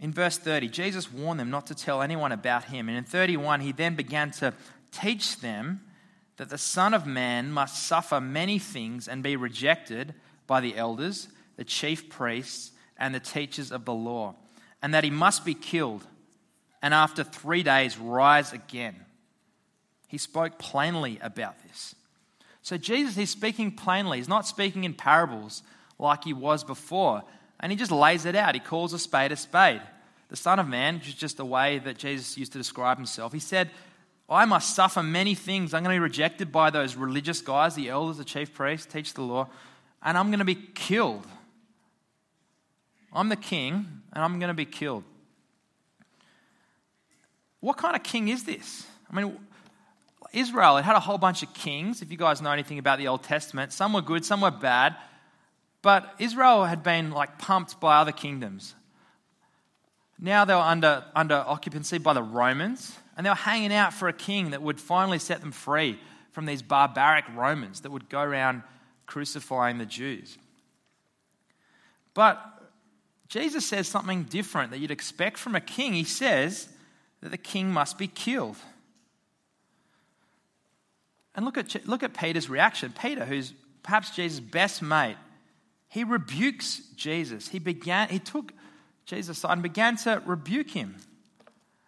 In 0.00 0.12
verse 0.12 0.36
30, 0.36 0.68
Jesus 0.68 1.10
warned 1.12 1.40
them 1.40 1.50
not 1.50 1.68
to 1.68 1.74
tell 1.74 2.02
anyone 2.02 2.32
about 2.32 2.64
him. 2.64 2.88
And 2.88 2.98
in 2.98 3.04
31, 3.04 3.60
he 3.60 3.72
then 3.72 3.94
began 3.94 4.32
to 4.32 4.52
Teach 5.00 5.40
them 5.40 5.80
that 6.36 6.50
the 6.50 6.58
Son 6.58 6.94
of 6.94 7.06
Man 7.06 7.50
must 7.50 7.86
suffer 7.86 8.20
many 8.20 8.58
things 8.58 9.08
and 9.08 9.22
be 9.22 9.36
rejected 9.36 10.14
by 10.46 10.60
the 10.60 10.76
elders, 10.76 11.28
the 11.56 11.64
chief 11.64 12.08
priests, 12.08 12.72
and 12.98 13.14
the 13.14 13.20
teachers 13.20 13.72
of 13.72 13.84
the 13.84 13.92
law, 13.92 14.34
and 14.82 14.94
that 14.94 15.04
he 15.04 15.10
must 15.10 15.44
be 15.44 15.54
killed, 15.54 16.06
and 16.82 16.94
after 16.94 17.24
three 17.24 17.62
days 17.62 17.98
rise 17.98 18.52
again. 18.52 18.94
He 20.06 20.18
spoke 20.18 20.58
plainly 20.58 21.18
about 21.22 21.56
this. 21.64 21.94
So, 22.62 22.76
Jesus, 22.76 23.16
he's 23.16 23.30
speaking 23.30 23.72
plainly. 23.72 24.18
He's 24.18 24.28
not 24.28 24.46
speaking 24.46 24.84
in 24.84 24.94
parables 24.94 25.62
like 25.98 26.24
he 26.24 26.32
was 26.32 26.64
before. 26.64 27.22
And 27.60 27.72
he 27.72 27.76
just 27.76 27.90
lays 27.90 28.24
it 28.24 28.34
out. 28.34 28.54
He 28.54 28.60
calls 28.60 28.92
a 28.92 28.98
spade 28.98 29.32
a 29.32 29.36
spade. 29.36 29.82
the 30.28 30.36
Son 30.36 30.58
of 30.58 30.66
Man, 30.66 30.94
which 30.94 31.08
is 31.08 31.14
just 31.14 31.36
the 31.36 31.44
way 31.44 31.78
that 31.80 31.98
Jesus 31.98 32.38
used 32.38 32.52
to 32.52 32.58
describe 32.58 32.96
himself, 32.96 33.32
he 33.32 33.38
said, 33.38 33.70
I 34.28 34.44
must 34.46 34.74
suffer 34.74 35.02
many 35.02 35.34
things. 35.34 35.74
I'm 35.74 35.82
going 35.82 35.94
to 35.94 36.00
be 36.00 36.02
rejected 36.02 36.50
by 36.50 36.70
those 36.70 36.96
religious 36.96 37.40
guys, 37.40 37.74
the 37.74 37.90
elders, 37.90 38.16
the 38.16 38.24
chief 38.24 38.54
priests, 38.54 38.86
teach 38.86 39.14
the 39.14 39.22
law, 39.22 39.48
and 40.02 40.16
I'm 40.16 40.28
going 40.28 40.38
to 40.38 40.44
be 40.44 40.54
killed. 40.54 41.26
I'm 43.12 43.28
the 43.28 43.36
king, 43.36 43.86
and 44.12 44.24
I'm 44.24 44.38
going 44.38 44.48
to 44.48 44.54
be 44.54 44.64
killed. 44.64 45.04
What 47.60 47.76
kind 47.76 47.94
of 47.94 48.02
king 48.02 48.28
is 48.28 48.44
this? 48.44 48.86
I 49.10 49.14
mean, 49.14 49.38
Israel, 50.32 50.78
it 50.78 50.84
had 50.84 50.96
a 50.96 51.00
whole 51.00 51.18
bunch 51.18 51.42
of 51.42 51.54
kings. 51.54 52.02
If 52.02 52.10
you 52.10 52.16
guys 52.16 52.42
know 52.42 52.50
anything 52.50 52.78
about 52.78 52.98
the 52.98 53.08
Old 53.08 53.22
Testament, 53.22 53.72
some 53.72 53.92
were 53.92 54.02
good, 54.02 54.24
some 54.24 54.40
were 54.40 54.50
bad. 54.50 54.96
But 55.80 56.14
Israel 56.18 56.64
had 56.64 56.82
been 56.82 57.12
like 57.12 57.38
pumped 57.38 57.78
by 57.78 57.98
other 57.98 58.12
kingdoms. 58.12 58.74
Now 60.18 60.44
they 60.44 60.54
were 60.54 60.60
under, 60.60 61.04
under 61.14 61.36
occupancy 61.36 61.98
by 61.98 62.14
the 62.14 62.22
Romans, 62.22 62.96
and 63.16 63.24
they 63.24 63.30
were 63.30 63.36
hanging 63.36 63.72
out 63.72 63.92
for 63.92 64.08
a 64.08 64.12
king 64.12 64.50
that 64.50 64.62
would 64.62 64.80
finally 64.80 65.18
set 65.18 65.40
them 65.40 65.52
free 65.52 65.98
from 66.32 66.46
these 66.46 66.62
barbaric 66.62 67.24
Romans 67.34 67.82
that 67.82 67.92
would 67.92 68.08
go 68.08 68.20
around 68.20 68.62
crucifying 69.06 69.78
the 69.78 69.86
Jews. 69.86 70.36
But 72.12 72.40
Jesus 73.28 73.66
says 73.66 73.88
something 73.88 74.24
different 74.24 74.70
that 74.70 74.78
you'd 74.78 74.90
expect 74.90 75.38
from 75.38 75.54
a 75.54 75.60
king. 75.60 75.92
He 75.92 76.04
says 76.04 76.68
that 77.20 77.30
the 77.30 77.38
king 77.38 77.70
must 77.70 77.98
be 77.98 78.06
killed. 78.06 78.56
And 81.34 81.44
look 81.44 81.58
at, 81.58 81.86
look 81.86 82.02
at 82.02 82.14
Peter's 82.14 82.48
reaction. 82.48 82.92
Peter, 83.00 83.24
who's 83.24 83.52
perhaps 83.82 84.10
Jesus' 84.10 84.40
best 84.40 84.82
mate, 84.82 85.16
he 85.88 86.04
rebukes 86.04 86.80
Jesus. 86.96 87.48
He 87.48 87.58
began, 87.58 88.08
he 88.08 88.18
took 88.18 88.52
Jesus 89.06 89.38
aside 89.38 89.52
and 89.52 89.62
began 89.62 89.96
to 89.98 90.22
rebuke 90.24 90.70
him. 90.70 90.96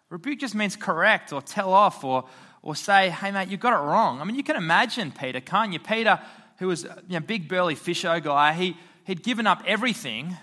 Rebuke 0.09 0.39
just 0.39 0.55
means 0.55 0.75
correct 0.75 1.33
or 1.33 1.41
tell 1.41 1.73
off 1.73 2.03
or, 2.03 2.25
or 2.61 2.75
say, 2.75 3.09
hey, 3.09 3.31
mate, 3.31 3.49
you 3.49 3.57
got 3.57 3.73
it 3.73 3.83
wrong. 3.83 4.21
I 4.21 4.23
mean, 4.23 4.35
you 4.35 4.43
can 4.43 4.55
imagine 4.55 5.11
Peter, 5.11 5.41
can't 5.41 5.73
you? 5.73 5.79
Peter, 5.79 6.19
who 6.59 6.67
was 6.67 6.85
a 6.85 7.03
you 7.07 7.19
know, 7.19 7.25
big, 7.25 7.47
burly 7.47 7.75
fisher 7.75 8.19
guy, 8.19 8.53
he, 8.53 8.77
he'd 9.03 9.23
given 9.23 9.45
up 9.45 9.63
everything 9.67 10.35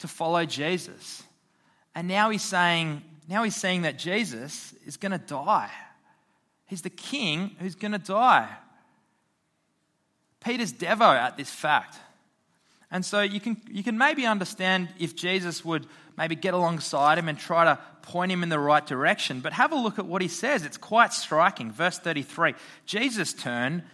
to 0.00 0.08
follow 0.08 0.44
Jesus. 0.44 1.22
And 1.94 2.08
now 2.08 2.30
he's 2.30 2.42
saying, 2.42 3.02
now 3.28 3.44
he's 3.44 3.56
saying 3.56 3.82
that 3.82 3.98
Jesus 3.98 4.74
is 4.86 4.96
going 4.96 5.12
to 5.12 5.18
die. 5.18 5.70
He's 6.66 6.82
the 6.82 6.90
king 6.90 7.56
who's 7.60 7.74
going 7.74 7.92
to 7.92 7.98
die. 7.98 8.48
Peter's 10.40 10.72
devo 10.72 11.14
at 11.14 11.36
this 11.36 11.50
fact. 11.50 11.96
And 12.90 13.04
so 13.04 13.20
you 13.20 13.40
can, 13.40 13.60
you 13.70 13.82
can 13.82 13.98
maybe 13.98 14.26
understand 14.26 14.88
if 14.98 15.14
Jesus 15.14 15.64
would 15.64 15.86
maybe 16.18 16.34
get 16.34 16.52
alongside 16.52 17.16
him 17.16 17.28
and 17.28 17.38
try 17.38 17.64
to 17.64 17.78
point 18.02 18.32
him 18.32 18.42
in 18.42 18.48
the 18.48 18.58
right 18.58 18.84
direction. 18.84 19.40
But 19.40 19.52
have 19.52 19.72
a 19.72 19.76
look 19.76 19.98
at 19.98 20.04
what 20.04 20.20
he 20.20 20.28
says. 20.28 20.64
It's 20.64 20.76
quite 20.76 21.12
striking. 21.12 21.70
Verse 21.70 21.98
33 21.98 22.54
Jesus 22.84 23.32
turned 23.32 23.84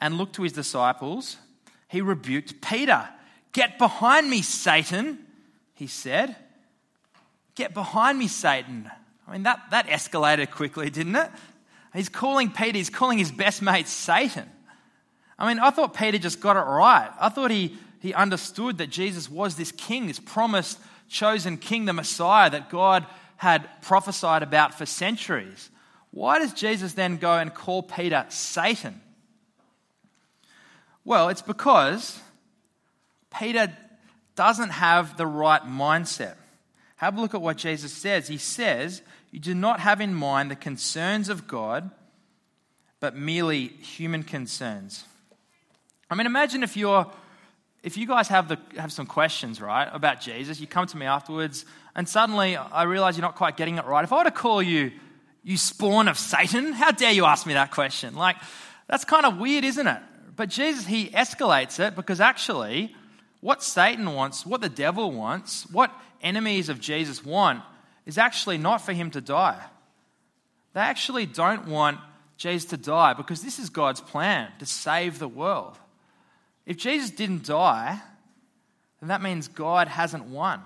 and 0.00 0.16
looked 0.16 0.36
to 0.36 0.42
his 0.42 0.52
disciples. 0.52 1.36
He 1.88 2.00
rebuked 2.00 2.60
Peter. 2.60 3.08
Get 3.52 3.78
behind 3.78 4.28
me, 4.28 4.42
Satan, 4.42 5.18
he 5.74 5.86
said. 5.86 6.34
Get 7.54 7.72
behind 7.72 8.18
me, 8.18 8.26
Satan. 8.26 8.90
I 9.28 9.32
mean, 9.32 9.44
that, 9.44 9.60
that 9.70 9.86
escalated 9.86 10.50
quickly, 10.50 10.90
didn't 10.90 11.14
it? 11.14 11.30
He's 11.94 12.08
calling 12.08 12.50
Peter, 12.50 12.76
he's 12.76 12.90
calling 12.90 13.18
his 13.18 13.30
best 13.30 13.62
mate 13.62 13.86
Satan. 13.86 14.50
I 15.38 15.46
mean, 15.46 15.60
I 15.60 15.70
thought 15.70 15.94
Peter 15.94 16.18
just 16.18 16.40
got 16.40 16.56
it 16.56 16.68
right. 16.68 17.10
I 17.20 17.28
thought 17.28 17.52
he, 17.52 17.76
he 18.00 18.12
understood 18.12 18.78
that 18.78 18.90
Jesus 18.90 19.30
was 19.30 19.54
this 19.54 19.70
king, 19.70 20.08
this 20.08 20.18
promised 20.18 20.80
chosen 21.08 21.58
king, 21.58 21.84
the 21.84 21.92
Messiah 21.92 22.50
that 22.50 22.70
God 22.70 23.06
had 23.36 23.68
prophesied 23.82 24.42
about 24.42 24.76
for 24.76 24.86
centuries. 24.86 25.70
Why 26.10 26.38
does 26.38 26.52
Jesus 26.52 26.94
then 26.94 27.16
go 27.16 27.32
and 27.32 27.52
call 27.52 27.82
Peter 27.82 28.24
Satan? 28.28 29.00
Well, 31.04 31.28
it's 31.28 31.42
because 31.42 32.18
Peter 33.36 33.76
doesn't 34.36 34.70
have 34.70 35.16
the 35.16 35.26
right 35.26 35.62
mindset. 35.62 36.34
Have 36.96 37.18
a 37.18 37.20
look 37.20 37.34
at 37.34 37.42
what 37.42 37.56
Jesus 37.56 37.92
says. 37.92 38.28
He 38.28 38.38
says, 38.38 39.02
You 39.30 39.40
do 39.40 39.54
not 39.54 39.80
have 39.80 40.00
in 40.00 40.14
mind 40.14 40.50
the 40.50 40.56
concerns 40.56 41.28
of 41.28 41.46
God, 41.46 41.90
but 43.00 43.16
merely 43.16 43.68
human 43.68 44.22
concerns. 44.22 45.04
I 46.08 46.14
mean, 46.14 46.26
imagine 46.26 46.62
if 46.62 46.76
you're 46.76 47.10
if 47.84 47.98
you 47.98 48.06
guys 48.06 48.28
have, 48.28 48.48
the, 48.48 48.58
have 48.78 48.90
some 48.90 49.04
questions, 49.04 49.60
right, 49.60 49.86
about 49.92 50.22
Jesus, 50.22 50.58
you 50.58 50.66
come 50.66 50.86
to 50.86 50.96
me 50.96 51.04
afterwards, 51.04 51.66
and 51.94 52.08
suddenly 52.08 52.56
I 52.56 52.84
realize 52.84 53.18
you're 53.18 53.22
not 53.22 53.36
quite 53.36 53.58
getting 53.58 53.76
it 53.76 53.84
right. 53.84 54.02
If 54.02 54.12
I 54.12 54.18
were 54.18 54.24
to 54.24 54.30
call 54.30 54.62
you, 54.62 54.90
you 55.42 55.58
spawn 55.58 56.08
of 56.08 56.18
Satan, 56.18 56.72
how 56.72 56.92
dare 56.92 57.12
you 57.12 57.26
ask 57.26 57.46
me 57.46 57.52
that 57.52 57.70
question? 57.72 58.14
Like, 58.14 58.36
that's 58.88 59.04
kind 59.04 59.26
of 59.26 59.36
weird, 59.36 59.64
isn't 59.64 59.86
it? 59.86 60.00
But 60.34 60.48
Jesus, 60.48 60.86
he 60.86 61.10
escalates 61.10 61.78
it 61.78 61.94
because 61.94 62.22
actually, 62.22 62.94
what 63.40 63.62
Satan 63.62 64.14
wants, 64.14 64.46
what 64.46 64.62
the 64.62 64.70
devil 64.70 65.12
wants, 65.12 65.70
what 65.70 65.92
enemies 66.22 66.70
of 66.70 66.80
Jesus 66.80 67.22
want, 67.22 67.62
is 68.06 68.16
actually 68.16 68.56
not 68.56 68.80
for 68.80 68.94
him 68.94 69.10
to 69.10 69.20
die. 69.20 69.62
They 70.72 70.80
actually 70.80 71.26
don't 71.26 71.68
want 71.68 71.98
Jesus 72.38 72.70
to 72.70 72.78
die 72.78 73.12
because 73.12 73.42
this 73.42 73.58
is 73.58 73.68
God's 73.68 74.00
plan 74.00 74.50
to 74.58 74.66
save 74.66 75.18
the 75.18 75.28
world. 75.28 75.78
If 76.66 76.76
Jesus 76.78 77.10
didn't 77.10 77.44
die, 77.44 78.00
then 79.00 79.08
that 79.08 79.22
means 79.22 79.48
God 79.48 79.88
hasn't 79.88 80.24
won. 80.24 80.62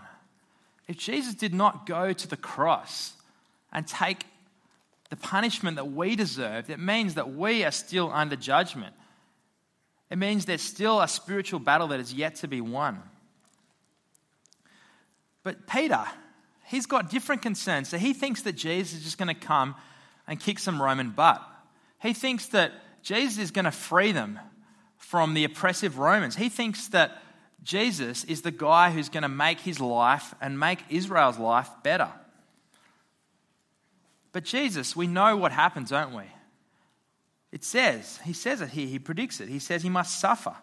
If 0.86 0.96
Jesus 0.96 1.34
did 1.34 1.52
not 1.52 1.86
go 1.86 2.12
to 2.12 2.28
the 2.28 2.36
cross 2.36 3.12
and 3.72 3.86
take 3.86 4.24
the 5.10 5.16
punishment 5.16 5.76
that 5.76 5.90
we 5.90 6.16
deserve, 6.16 6.70
it 6.70 6.78
means 6.78 7.14
that 7.14 7.34
we 7.34 7.64
are 7.64 7.70
still 7.70 8.10
under 8.12 8.36
judgment. 8.36 8.94
It 10.10 10.18
means 10.18 10.44
there's 10.44 10.62
still 10.62 11.00
a 11.00 11.08
spiritual 11.08 11.60
battle 11.60 11.88
that 11.88 12.00
is 12.00 12.14
yet 12.14 12.36
to 12.36 12.48
be 12.48 12.60
won. 12.60 13.02
But 15.42 15.66
Peter, 15.66 16.04
he's 16.66 16.86
got 16.86 17.10
different 17.10 17.42
concerns. 17.42 17.88
So 17.88 17.98
he 17.98 18.12
thinks 18.12 18.42
that 18.42 18.52
Jesus 18.52 18.98
is 18.98 19.04
just 19.04 19.18
going 19.18 19.34
to 19.34 19.34
come 19.34 19.74
and 20.26 20.38
kick 20.38 20.58
some 20.58 20.80
Roman 20.80 21.10
butt. 21.10 21.42
He 22.00 22.12
thinks 22.12 22.46
that 22.46 22.72
Jesus 23.02 23.38
is 23.38 23.50
going 23.50 23.64
to 23.64 23.70
free 23.70 24.12
them 24.12 24.38
from 24.98 25.34
the 25.34 25.44
oppressive 25.44 25.98
Romans. 25.98 26.36
He 26.36 26.48
thinks 26.48 26.88
that 26.88 27.22
Jesus 27.62 28.24
is 28.24 28.42
the 28.42 28.50
guy 28.50 28.90
who's 28.90 29.08
going 29.08 29.22
to 29.22 29.28
make 29.28 29.60
his 29.60 29.80
life 29.80 30.34
and 30.40 30.58
make 30.58 30.80
Israel's 30.90 31.38
life 31.38 31.70
better. 31.82 32.10
But 34.32 34.44
Jesus, 34.44 34.94
we 34.94 35.06
know 35.06 35.36
what 35.36 35.52
happens, 35.52 35.90
don't 35.90 36.14
we? 36.14 36.24
It 37.50 37.64
says, 37.64 38.20
he 38.24 38.32
says 38.32 38.60
it 38.60 38.68
here, 38.68 38.86
he 38.86 38.98
predicts 38.98 39.40
it. 39.40 39.48
He 39.48 39.58
says 39.58 39.82
he 39.82 39.88
must 39.88 40.20
suffer 40.20 40.54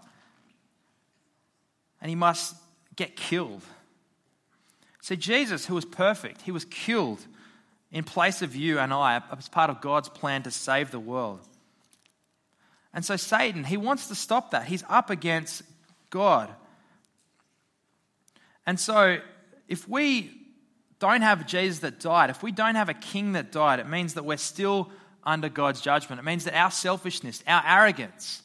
and 2.00 2.10
he 2.10 2.16
must 2.16 2.56
get 2.96 3.16
killed. 3.16 3.64
So, 5.02 5.16
Jesus, 5.16 5.66
who 5.66 5.76
was 5.76 5.86
perfect, 5.86 6.42
he 6.42 6.52
was 6.52 6.66
killed 6.66 7.26
in 7.92 8.04
place 8.04 8.42
of 8.42 8.56
you 8.56 8.80
and 8.80 8.94
I 8.94 9.22
as 9.38 9.50
part 9.50 9.70
of 9.70 9.82
God's 9.82 10.10
plan 10.10 10.44
to 10.44 10.52
save 10.52 10.92
the 10.92 11.00
world. 11.00 11.42
And 12.96 13.04
so 13.04 13.18
Satan, 13.18 13.66
he 13.66 13.76
wants 13.76 14.08
to 14.08 14.16
stop 14.16 14.52
that. 14.52 14.66
He's 14.66 14.84
up 14.88 15.10
against 15.10 15.62
God. 16.10 16.50
And 18.66 18.80
so 18.80 19.20
if 19.68 19.88
we 19.88 20.32
don't 21.00 21.22
have 21.22 21.46
Jesus 21.46 21.80
that 21.80 22.00
died, 22.00 22.30
if 22.30 22.42
we 22.42 22.54
don't 22.54 22.76
have 22.76 22.88
a 22.88 22.94
king 22.94 23.34
that 23.34 23.52
died, 23.52 23.80
it 23.80 23.88
means 23.88 24.14
that 24.14 24.24
we're 24.24 24.38
still 24.38 24.90
under 25.26 25.50
God's 25.50 25.82
judgment. 25.82 26.20
It 26.20 26.24
means 26.24 26.46
that 26.46 26.56
our 26.56 26.72
selfishness, 26.72 27.44
our 27.46 27.62
arrogance, 27.68 28.42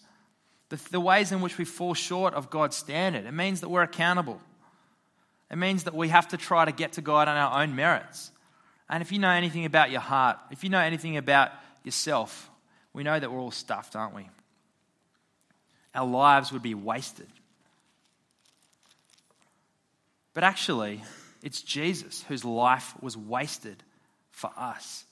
the, 0.69 0.81
the 0.91 1.01
ways 1.01 1.31
in 1.31 1.41
which 1.41 1.57
we 1.57 1.65
fall 1.65 1.95
short 1.95 2.35
of 2.35 2.51
God's 2.51 2.77
standard, 2.77 3.27
it 3.27 3.33
means 3.33 3.61
that 3.61 3.69
we're 3.69 3.83
accountable. 3.83 4.41
It 5.49 5.59
means 5.59 5.85
that 5.85 5.95
we 5.95 6.09
have 6.09 6.29
to 6.29 6.37
try 6.37 6.65
to 6.65 6.73
get 6.73 6.95
to 6.95 7.03
God 7.03 7.29
on 7.29 7.37
our 7.37 7.63
own 7.63 7.77
merits. 7.77 8.33
And 8.89 9.01
if 9.01 9.13
you 9.13 9.21
know 9.21 9.31
anything 9.31 9.65
about 9.65 9.93
your 9.93 10.01
heart, 10.01 10.39
if 10.51 10.65
you 10.65 10.71
know 10.71 10.81
anything 10.81 11.17
about 11.17 11.53
yourself, 11.85 12.51
we 12.93 13.05
know 13.05 13.19
that 13.19 13.31
we're 13.31 13.39
all 13.39 13.53
stuffed, 13.53 13.95
aren't 13.95 14.15
we? 14.15 14.29
Our 15.95 16.07
lives 16.07 16.53
would 16.53 16.63
be 16.63 16.75
wasted. 16.75 17.27
But 20.35 20.45
actually, 20.45 21.03
it's 21.43 21.63
Jesus 21.63 22.25
whose 22.29 22.45
life 22.45 22.95
was 23.01 23.17
wasted 23.17 23.83
for 24.31 24.51
us. 24.57 25.05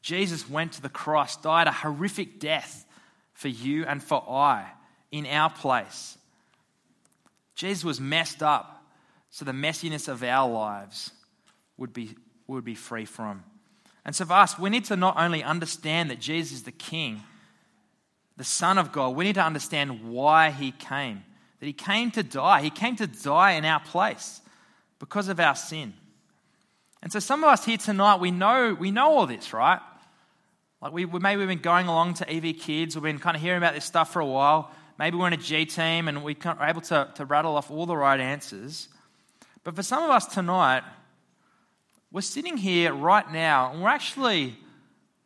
Jesus 0.00 0.48
went 0.48 0.72
to 0.72 0.82
the 0.82 0.88
cross, 0.88 1.36
died 1.36 1.66
a 1.66 1.72
horrific 1.72 2.40
death 2.40 2.84
for 3.34 3.48
you 3.48 3.84
and 3.84 4.02
for 4.02 4.22
I 4.28 4.66
in 5.10 5.26
our 5.26 5.50
place. 5.50 6.16
Jesus 7.54 7.84
was 7.84 8.00
messed 8.00 8.42
up 8.42 8.84
so 9.30 9.44
the 9.44 9.52
messiness 9.52 10.08
of 10.08 10.22
our 10.22 10.50
lives 10.50 11.12
would 11.76 11.92
be, 11.92 12.16
would 12.46 12.64
be 12.64 12.74
free 12.74 13.04
from. 13.04 13.44
And 14.04 14.16
so 14.16 14.24
for 14.24 14.34
us, 14.34 14.58
we 14.58 14.70
need 14.70 14.84
to 14.86 14.96
not 14.96 15.16
only 15.16 15.42
understand 15.42 16.10
that 16.10 16.18
Jesus 16.18 16.52
is 16.52 16.62
the 16.64 16.72
King, 16.72 17.22
the 18.36 18.44
Son 18.44 18.78
of 18.78 18.92
God, 18.92 19.14
we 19.14 19.24
need 19.24 19.34
to 19.34 19.44
understand 19.44 20.10
why 20.10 20.50
he 20.50 20.72
came. 20.72 21.22
That 21.60 21.66
he 21.66 21.72
came 21.72 22.10
to 22.12 22.22
die. 22.22 22.62
He 22.62 22.70
came 22.70 22.96
to 22.96 23.06
die 23.06 23.52
in 23.52 23.64
our 23.64 23.80
place 23.80 24.40
because 24.98 25.28
of 25.28 25.38
our 25.38 25.54
sin. 25.54 25.92
And 27.02 27.12
so 27.12 27.18
some 27.18 27.42
of 27.42 27.50
us 27.50 27.64
here 27.64 27.76
tonight, 27.76 28.20
we 28.20 28.30
know, 28.30 28.74
we 28.78 28.90
know 28.90 29.10
all 29.10 29.26
this, 29.26 29.52
right? 29.52 29.80
Like 30.80 30.92
we, 30.92 31.06
maybe 31.06 31.38
we've 31.40 31.48
been 31.48 31.58
going 31.58 31.88
along 31.88 32.14
to 32.14 32.30
EV 32.30 32.56
Kids, 32.58 32.96
we've 32.96 33.02
been 33.02 33.18
kind 33.18 33.36
of 33.36 33.42
hearing 33.42 33.58
about 33.58 33.74
this 33.74 33.84
stuff 33.84 34.12
for 34.12 34.20
a 34.20 34.26
while. 34.26 34.70
Maybe 34.98 35.16
we're 35.16 35.26
in 35.26 35.32
a 35.32 35.36
G 35.36 35.64
team 35.64 36.08
and 36.08 36.22
we 36.22 36.36
are 36.44 36.68
able 36.68 36.80
to, 36.82 37.08
to 37.14 37.24
rattle 37.24 37.56
off 37.56 37.70
all 37.70 37.86
the 37.86 37.96
right 37.96 38.18
answers. 38.18 38.88
But 39.64 39.76
for 39.76 39.82
some 39.82 40.02
of 40.02 40.10
us 40.10 40.26
tonight, 40.26 40.82
we're 42.10 42.20
sitting 42.20 42.56
here 42.56 42.92
right 42.92 43.30
now 43.32 43.72
and 43.72 43.82
we're 43.82 43.88
actually 43.88 44.56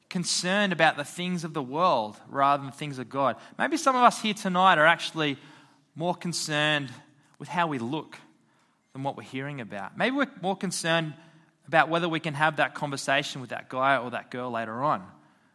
concerned 0.08 0.72
about 0.72 0.96
the 0.96 1.04
things 1.04 1.44
of 1.44 1.52
the 1.52 1.62
world 1.62 2.16
rather 2.28 2.62
than 2.62 2.72
things 2.72 2.98
of 2.98 3.08
God. 3.08 3.36
Maybe 3.58 3.76
some 3.76 3.96
of 3.96 4.02
us 4.02 4.20
here 4.20 4.34
tonight 4.34 4.78
are 4.78 4.86
actually 4.86 5.36
more 5.94 6.14
concerned 6.14 6.92
with 7.38 7.48
how 7.48 7.66
we 7.66 7.78
look 7.78 8.18
than 8.92 9.02
what 9.02 9.16
we're 9.16 9.24
hearing 9.24 9.60
about. 9.60 9.98
Maybe 9.98 10.16
we're 10.16 10.30
more 10.40 10.56
concerned 10.56 11.14
about 11.66 11.88
whether 11.88 12.08
we 12.08 12.20
can 12.20 12.34
have 12.34 12.56
that 12.56 12.74
conversation 12.74 13.40
with 13.40 13.50
that 13.50 13.68
guy 13.68 13.96
or 13.96 14.10
that 14.10 14.30
girl 14.30 14.50
later 14.50 14.82
on, 14.82 15.04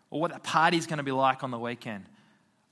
or 0.09 0.19
what 0.19 0.31
that 0.31 0.43
party's 0.43 0.85
going 0.85 0.97
to 0.97 1.03
be 1.03 1.11
like 1.11 1.43
on 1.43 1.51
the 1.51 1.59
weekend. 1.59 2.05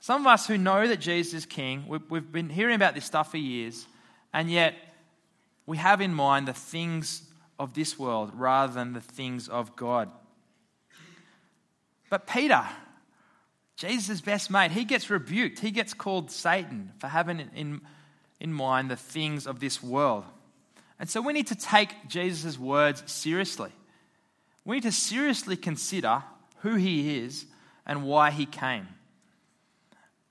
Some 0.02 0.22
of 0.22 0.28
us 0.28 0.46
who 0.46 0.58
know 0.58 0.88
that 0.88 1.00
Jesus 1.00 1.34
is 1.34 1.46
King, 1.46 1.86
we've 1.88 2.32
been 2.32 2.50
hearing 2.50 2.76
about 2.76 2.96
this 2.96 3.06
stuff 3.06 3.32
for 3.32 3.38
years, 3.38 3.88
and 4.34 4.52
yet 4.52 4.76
we 5.66 5.78
have 5.78 6.02
in 6.02 6.14
mind 6.14 6.48
the 6.48 6.54
things 6.54 7.24
of 7.58 7.74
this 7.74 7.98
world 7.98 8.32
rather 8.34 8.74
than 8.74 8.94
the 8.94 9.02
things 9.02 9.48
of 9.48 9.76
God. 9.76 10.12
But 12.10 12.28
Peter, 12.28 12.66
Jesus' 13.76 14.22
best 14.22 14.50
mate, 14.50 14.72
he 14.72 14.84
gets 14.84 15.10
rebuked. 15.10 15.60
He 15.60 15.72
gets 15.72 15.94
called 15.94 16.32
Satan 16.32 16.92
for 16.98 17.08
having 17.08 17.40
in, 17.56 17.82
in 18.40 18.54
mind 18.54 18.90
the 18.90 18.96
things 18.96 19.48
of 19.48 19.60
this 19.60 19.82
world. 19.82 20.26
And 21.00 21.10
so 21.10 21.22
we 21.22 21.34
need 21.34 21.48
to 21.48 21.56
take 21.56 21.90
Jesus' 22.08 22.60
words 22.60 23.04
seriously. 23.06 23.72
We 24.66 24.78
need 24.78 24.84
to 24.84 24.92
seriously 24.92 25.56
consider 25.56 26.24
who 26.58 26.76
he 26.76 27.20
is 27.20 27.46
and 27.86 28.04
why 28.04 28.32
he 28.32 28.46
came. 28.46 28.88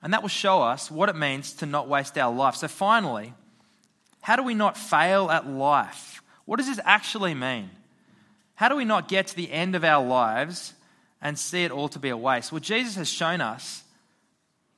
And 0.01 0.13
that 0.13 0.21
will 0.21 0.29
show 0.29 0.61
us 0.61 0.89
what 0.89 1.09
it 1.09 1.15
means 1.15 1.53
to 1.53 1.65
not 1.65 1.89
waste 1.89 2.17
our 2.17 2.33
life. 2.33 2.55
So, 2.55 2.67
finally, 2.67 3.33
how 4.21 4.35
do 4.35 4.43
we 4.43 4.53
not 4.53 4.77
fail 4.77 5.29
at 5.29 5.47
life? 5.47 6.21
What 6.45 6.57
does 6.57 6.67
this 6.67 6.79
actually 6.85 7.33
mean? 7.33 7.69
How 8.55 8.69
do 8.69 8.75
we 8.75 8.85
not 8.85 9.07
get 9.07 9.27
to 9.27 9.35
the 9.35 9.51
end 9.51 9.75
of 9.75 9.83
our 9.83 10.05
lives 10.05 10.73
and 11.21 11.37
see 11.37 11.63
it 11.63 11.71
all 11.71 11.89
to 11.89 11.99
be 11.99 12.09
a 12.09 12.17
waste? 12.17 12.51
Well, 12.51 12.59
Jesus 12.59 12.95
has 12.95 13.09
shown 13.09 13.41
us 13.41 13.83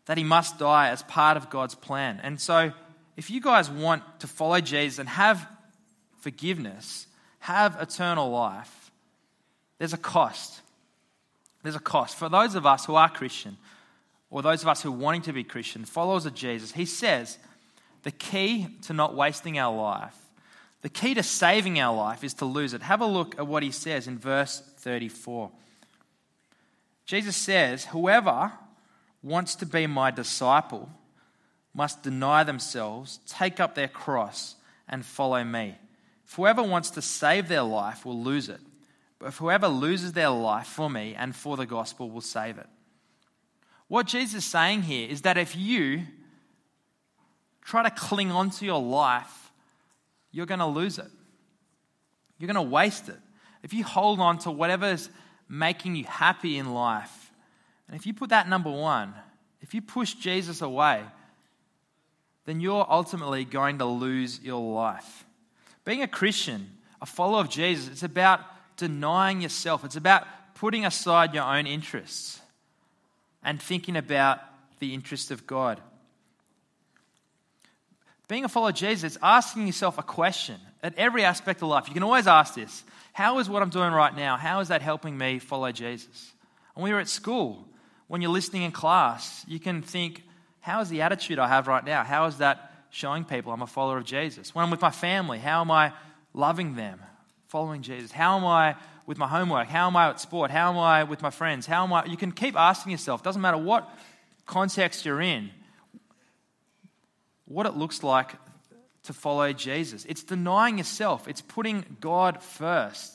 that 0.06 0.18
he 0.18 0.24
must 0.24 0.58
die 0.58 0.90
as 0.90 1.04
part 1.04 1.38
of 1.38 1.50
God's 1.50 1.76
plan. 1.76 2.20
And 2.24 2.40
so, 2.40 2.72
if 3.18 3.30
you 3.30 3.42
guys 3.42 3.70
want 3.70 4.04
to 4.22 4.28
follow 4.28 4.60
Jesus 4.60 5.00
and 5.00 5.08
have 5.08 5.48
forgiveness, 6.22 7.08
have 7.40 7.78
eternal 7.80 8.30
life, 8.30 8.92
there's 9.78 9.94
a 9.94 9.98
cost. 9.98 10.62
There's 11.64 11.76
a 11.76 11.80
cost. 11.80 12.16
For 12.16 12.30
those 12.30 12.56
of 12.56 12.66
us 12.66 12.86
who 12.86 12.96
are 12.96 13.10
Christian, 13.10 13.58
or 14.30 14.42
those 14.42 14.62
of 14.62 14.68
us 14.68 14.82
who 14.82 14.90
are 14.90 14.98
wanting 14.98 15.24
to 15.24 15.34
be 15.34 15.44
Christian, 15.44 15.86
followers 15.86 16.26
of 16.26 16.34
Jesus, 16.34 16.72
he 16.72 16.86
says 16.86 17.38
the 18.04 18.12
key 18.12 18.68
to 18.84 18.94
not 18.94 19.16
wasting 19.16 19.60
our 19.60 19.76
life, 19.76 20.16
the 20.82 20.90
key 20.90 21.14
to 21.14 21.24
saving 21.24 21.80
our 21.80 21.96
life 21.96 22.24
is 22.24 22.34
to 22.36 22.46
lose 22.46 22.74
it. 22.74 22.82
Have 22.82 23.02
a 23.02 23.06
look 23.06 23.38
at 23.38 23.46
what 23.46 23.62
he 23.62 23.72
says 23.72 24.08
in 24.08 24.18
verse 24.18 24.64
34. 24.78 25.52
Jesus 27.06 27.36
says, 27.36 27.86
Whoever 27.86 28.52
wants 29.24 29.56
to 29.56 29.66
be 29.66 29.88
my 29.88 30.12
disciple 30.12 30.90
must 31.74 32.04
deny 32.04 32.44
themselves, 32.44 33.20
take 33.28 33.60
up 33.60 33.76
their 33.76 33.88
cross, 33.88 34.56
and 34.88 35.06
follow 35.06 35.44
me. 35.44 35.76
Whoever 36.36 36.64
wants 36.64 36.92
to 36.92 37.02
save 37.02 37.48
their 37.48 37.64
life 37.64 38.06
will 38.06 38.22
lose 38.22 38.50
it, 38.50 38.60
but 39.20 39.34
whoever 39.34 39.68
loses 39.68 40.14
their 40.14 40.30
life 40.30 40.68
for 40.68 40.90
me 40.90 41.16
and 41.16 41.36
for 41.36 41.58
the 41.58 41.66
gospel 41.66 42.10
will 42.10 42.22
save 42.22 42.58
it. 42.58 42.68
What 43.88 44.08
Jesus 44.08 44.36
is 44.36 44.46
saying 44.46 44.84
here 44.84 45.10
is 45.10 45.24
that 45.24 45.38
if 45.38 45.56
you 45.56 46.04
try 47.62 47.84
to 47.84 47.90
cling 47.90 48.32
on 48.32 48.50
to 48.52 48.66
your 48.66 48.82
life, 48.82 49.52
you're 50.32 50.46
going 50.46 50.60
to 50.60 50.66
lose 50.66 50.98
it. 50.98 51.12
You're 52.38 52.52
going 52.52 52.66
to 52.66 52.72
waste 52.72 53.10
it. 53.10 53.20
If 53.64 53.74
you 53.74 53.84
hold 53.84 54.20
on 54.20 54.40
to 54.40 54.52
whatever's 54.52 55.10
making 55.52 55.96
you 55.96 56.06
happy 56.06 56.58
in 56.58 56.74
life, 56.74 57.32
and 57.88 58.00
if 58.00 58.08
you 58.08 58.14
put 58.14 58.30
that 58.30 58.48
number 58.48 58.72
one, 58.72 59.14
if 59.60 59.74
you 59.74 59.82
push 59.82 60.14
Jesus 60.14 60.62
away, 60.62 61.04
then 62.46 62.62
you're 62.62 62.88
ultimately 62.90 63.44
going 63.44 63.78
to 63.80 63.86
lose 63.86 64.40
your 64.42 64.74
life. 64.74 65.26
Being 65.84 66.02
a 66.02 66.08
Christian, 66.08 66.78
a 67.02 67.06
follower 67.06 67.42
of 67.42 67.50
Jesus, 67.50 67.90
it's 67.90 68.04
about 68.04 68.40
denying 68.78 69.42
yourself, 69.42 69.84
it's 69.84 69.98
about 69.98 70.26
putting 70.56 70.86
aside 70.86 71.34
your 71.34 71.44
own 71.44 71.68
interests 71.68 72.40
and 73.44 73.62
thinking 73.62 73.98
about 73.98 74.40
the 74.80 74.94
interest 74.94 75.32
of 75.32 75.46
God. 75.46 75.82
Being 78.30 78.46
a 78.46 78.50
follower 78.50 78.70
of 78.70 78.76
Jesus, 78.76 79.16
it's 79.16 79.18
asking 79.22 79.68
yourself 79.68 79.98
a 79.98 80.04
question 80.04 80.56
at 80.82 80.98
every 80.98 81.26
aspect 81.26 81.62
of 81.62 81.68
life. 81.68 81.90
You 81.90 81.94
can 81.94 82.04
always 82.04 82.28
ask 82.28 82.56
this 82.56 82.86
How 83.14 83.40
is 83.40 83.50
what 83.50 83.62
I'm 83.62 83.70
doing 83.70 83.92
right 83.92 84.16
now, 84.16 84.38
how 84.38 84.60
is 84.60 84.70
that 84.70 84.82
helping 84.82 85.18
me 85.18 85.40
follow 85.40 85.72
Jesus? 85.72 86.34
When 86.74 86.86
we 86.86 86.94
were 86.94 87.00
at 87.00 87.10
school, 87.10 87.68
when 88.08 88.22
you're 88.22 88.32
listening 88.32 88.64
in 88.64 88.72
class, 88.72 89.46
you 89.48 89.60
can 89.60 89.82
think, 89.82 90.24
How 90.60 90.82
is 90.82 90.90
the 90.90 91.02
attitude 91.02 91.40
I 91.40 91.48
have 91.48 91.68
right 91.68 91.84
now? 91.84 92.04
How 92.04 92.26
is 92.26 92.38
that 92.38 92.72
showing 92.90 93.26
people 93.26 93.52
I'm 93.52 93.62
a 93.62 93.68
follower 93.68 93.98
of 93.98 94.06
Jesus? 94.06 94.54
When 94.54 94.64
I'm 94.64 94.72
with 94.72 94.82
my 94.82 94.92
family, 94.92 95.40
how 95.40 95.62
am 95.62 95.72
I 95.72 95.94
loving 96.34 96.76
them, 96.76 97.02
following 97.48 97.82
Jesus? 97.82 98.12
How 98.12 98.38
am 98.38 98.46
I 98.46 98.76
with 99.06 99.18
my 99.18 99.28
homework? 99.28 99.68
How 99.68 99.88
am 99.88 99.96
I 99.96 100.10
at 100.10 100.20
sport? 100.20 100.52
How 100.52 100.72
am 100.72 100.78
I 100.78 101.04
with 101.04 101.22
my 101.22 101.30
friends? 101.30 101.66
How 101.66 101.84
am 101.84 101.92
I? 101.92 102.06
You 102.06 102.18
can 102.18 102.32
keep 102.32 102.56
asking 102.56 102.92
yourself, 102.92 103.24
doesn't 103.24 103.42
matter 103.42 103.58
what 103.58 103.90
context 104.46 105.06
you're 105.06 105.22
in, 105.22 105.50
what 107.46 107.66
it 107.66 107.76
looks 107.76 108.04
like 108.04 108.36
to 109.04 109.14
follow 109.14 109.52
Jesus. 109.54 110.06
It's 110.06 110.24
denying 110.24 110.78
yourself, 110.78 111.28
it's 111.28 111.42
putting 111.42 111.98
God 112.00 112.42
first, 112.42 113.14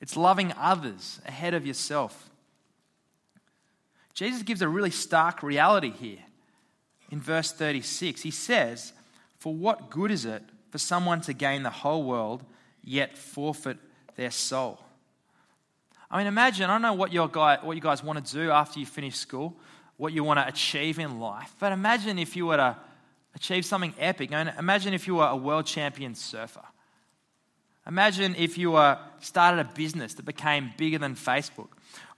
it's 0.00 0.16
loving 0.16 0.52
others 0.58 1.20
ahead 1.26 1.54
of 1.54 1.66
yourself. 1.66 2.30
Jesus 4.14 4.42
gives 4.42 4.62
a 4.62 4.68
really 4.68 4.90
stark 4.90 5.42
reality 5.42 5.90
here 5.90 6.18
in 7.10 7.20
verse 7.20 7.52
36. 7.52 8.22
He 8.22 8.30
says, 8.30 8.92
For 9.38 9.54
what 9.54 9.90
good 9.90 10.10
is 10.10 10.24
it 10.24 10.42
for 10.70 10.78
someone 10.78 11.20
to 11.22 11.32
gain 11.32 11.62
the 11.62 11.70
whole 11.70 12.04
world 12.04 12.44
yet 12.82 13.16
forfeit 13.16 13.78
their 14.16 14.30
soul? 14.30 14.78
I 16.10 16.18
mean, 16.18 16.26
imagine, 16.26 16.68
I 16.68 16.74
don't 16.74 16.82
know 16.82 16.92
what, 16.92 17.12
your 17.12 17.28
guy, 17.28 17.58
what 17.62 17.76
you 17.76 17.82
guys 17.82 18.02
want 18.02 18.24
to 18.24 18.32
do 18.32 18.50
after 18.50 18.80
you 18.80 18.86
finish 18.86 19.16
school, 19.16 19.56
what 19.96 20.12
you 20.12 20.24
want 20.24 20.40
to 20.40 20.48
achieve 20.48 20.98
in 20.98 21.20
life, 21.20 21.54
but 21.58 21.72
imagine 21.72 22.18
if 22.18 22.34
you 22.34 22.46
were 22.46 22.56
to 22.56 22.76
achieve 23.34 23.64
something 23.64 23.94
epic. 23.98 24.32
Imagine 24.32 24.94
if 24.94 25.06
you 25.06 25.16
were 25.16 25.26
a 25.26 25.36
world 25.36 25.66
champion 25.66 26.14
surfer. 26.14 26.64
Imagine 27.86 28.34
if 28.36 28.58
you 28.58 28.72
were 28.72 28.98
started 29.20 29.60
a 29.60 29.64
business 29.64 30.14
that 30.14 30.24
became 30.24 30.70
bigger 30.76 30.98
than 30.98 31.14
Facebook. 31.14 31.68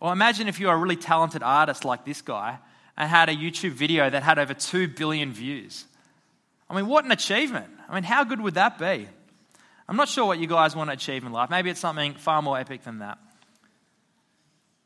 Or 0.00 0.12
imagine 0.12 0.48
if 0.48 0.58
you 0.58 0.66
were 0.66 0.74
a 0.74 0.78
really 0.78 0.96
talented 0.96 1.42
artist 1.42 1.84
like 1.84 2.04
this 2.04 2.20
guy 2.20 2.58
and 2.96 3.08
had 3.08 3.28
a 3.28 3.34
YouTube 3.34 3.72
video 3.72 4.10
that 4.10 4.22
had 4.22 4.38
over 4.38 4.54
2 4.54 4.88
billion 4.88 5.32
views. 5.32 5.86
I 6.68 6.74
mean, 6.76 6.86
what 6.88 7.04
an 7.04 7.12
achievement. 7.12 7.70
I 7.88 7.94
mean, 7.94 8.02
how 8.02 8.24
good 8.24 8.40
would 8.40 8.54
that 8.54 8.78
be? 8.78 9.08
I'm 9.88 9.96
not 9.96 10.08
sure 10.08 10.26
what 10.26 10.38
you 10.38 10.46
guys 10.46 10.74
want 10.74 10.90
to 10.90 10.94
achieve 10.94 11.24
in 11.24 11.32
life. 11.32 11.50
Maybe 11.50 11.70
it's 11.70 11.80
something 11.80 12.14
far 12.14 12.42
more 12.42 12.58
epic 12.58 12.82
than 12.82 12.98
that. 12.98 13.18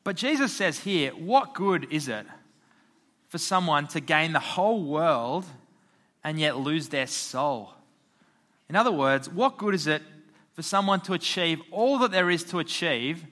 But 0.04 0.16
Jesus 0.16 0.52
says 0.54 0.78
here, 0.78 1.10
what 1.12 1.54
good 1.54 1.88
is 1.90 2.08
it 2.08 2.26
for 3.28 3.38
someone 3.38 3.88
to 3.88 4.00
gain 4.00 4.32
the 4.32 4.40
whole 4.40 4.82
world 4.84 5.44
and 6.26 6.40
yet 6.40 6.56
lose 6.56 6.88
their 6.88 7.06
soul? 7.06 7.72
In 8.68 8.74
other 8.74 8.90
words, 8.90 9.28
what 9.28 9.58
good 9.58 9.74
is 9.74 9.86
it 9.86 10.02
for 10.54 10.62
someone 10.62 11.00
to 11.02 11.12
achieve 11.12 11.62
all 11.70 12.00
that 12.00 12.10
there 12.10 12.28
is 12.28 12.42
to 12.44 12.58
achieve 12.58 13.24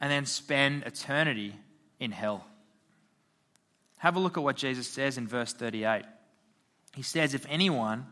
and 0.00 0.10
then 0.10 0.26
spend 0.26 0.82
eternity 0.82 1.54
in 2.00 2.10
hell? 2.10 2.44
Have 3.98 4.16
a 4.16 4.18
look 4.18 4.36
at 4.36 4.42
what 4.42 4.56
Jesus 4.56 4.88
says 4.88 5.18
in 5.18 5.28
verse 5.28 5.52
38. 5.52 6.02
He 6.96 7.02
says, 7.02 7.32
If 7.32 7.46
anyone 7.48 8.06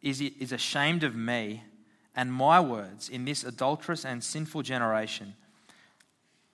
is, 0.00 0.20
is 0.20 0.52
ashamed 0.52 1.02
of 1.02 1.16
me 1.16 1.64
and 2.14 2.32
my 2.32 2.60
words 2.60 3.08
in 3.08 3.24
this 3.24 3.42
adulterous 3.42 4.04
and 4.04 4.22
sinful 4.22 4.62
generation, 4.62 5.34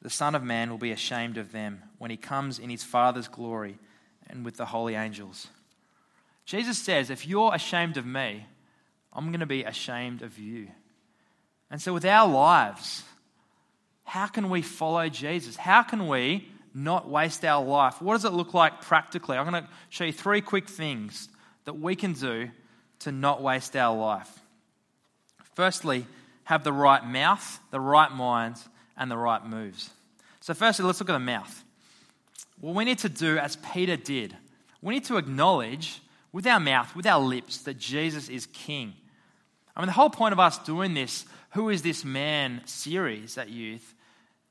the 0.00 0.08
Son 0.08 0.34
of 0.34 0.42
Man 0.42 0.70
will 0.70 0.78
be 0.78 0.92
ashamed 0.92 1.36
of 1.36 1.52
them 1.52 1.82
when 1.98 2.10
he 2.10 2.16
comes 2.16 2.58
in 2.58 2.70
his 2.70 2.84
Father's 2.84 3.28
glory 3.28 3.78
and 4.30 4.46
with 4.46 4.56
the 4.56 4.66
holy 4.66 4.94
angels. 4.94 5.48
Jesus 6.46 6.78
says, 6.78 7.10
If 7.10 7.26
you're 7.26 7.54
ashamed 7.54 7.96
of 7.96 8.06
me, 8.06 8.46
I'm 9.12 9.26
going 9.26 9.40
to 9.40 9.46
be 9.46 9.64
ashamed 9.64 10.22
of 10.22 10.38
you. 10.38 10.68
And 11.70 11.82
so, 11.82 11.92
with 11.92 12.04
our 12.04 12.28
lives, 12.28 13.02
how 14.04 14.28
can 14.28 14.48
we 14.48 14.62
follow 14.62 15.08
Jesus? 15.08 15.56
How 15.56 15.82
can 15.82 16.06
we 16.06 16.48
not 16.72 17.08
waste 17.08 17.44
our 17.44 17.64
life? 17.64 18.00
What 18.00 18.14
does 18.14 18.24
it 18.24 18.32
look 18.32 18.54
like 18.54 18.80
practically? 18.82 19.36
I'm 19.36 19.50
going 19.50 19.64
to 19.64 19.68
show 19.88 20.04
you 20.04 20.12
three 20.12 20.40
quick 20.40 20.68
things 20.68 21.28
that 21.64 21.74
we 21.74 21.96
can 21.96 22.12
do 22.12 22.50
to 23.00 23.10
not 23.10 23.42
waste 23.42 23.74
our 23.74 23.96
life. 23.96 24.30
Firstly, 25.54 26.06
have 26.44 26.62
the 26.62 26.72
right 26.72 27.04
mouth, 27.04 27.58
the 27.72 27.80
right 27.80 28.12
mind, 28.12 28.56
and 28.96 29.10
the 29.10 29.18
right 29.18 29.44
moves. 29.44 29.90
So, 30.40 30.54
firstly, 30.54 30.84
let's 30.84 31.00
look 31.00 31.10
at 31.10 31.14
the 31.14 31.18
mouth. 31.18 31.64
What 32.60 32.76
we 32.76 32.84
need 32.84 32.98
to 32.98 33.08
do, 33.08 33.36
as 33.36 33.56
Peter 33.56 33.96
did, 33.96 34.36
we 34.80 34.94
need 34.94 35.04
to 35.06 35.16
acknowledge 35.16 36.00
with 36.36 36.46
our 36.46 36.60
mouth, 36.60 36.94
with 36.94 37.06
our 37.06 37.18
lips, 37.18 37.62
that 37.62 37.78
Jesus 37.78 38.28
is 38.28 38.44
King. 38.52 38.92
I 39.74 39.80
mean, 39.80 39.86
the 39.86 39.94
whole 39.94 40.10
point 40.10 40.34
of 40.34 40.38
us 40.38 40.58
doing 40.58 40.92
this, 40.92 41.24
Who 41.52 41.70
is 41.70 41.80
This 41.80 42.04
Man 42.04 42.60
series 42.66 43.38
at 43.38 43.48
youth, 43.48 43.94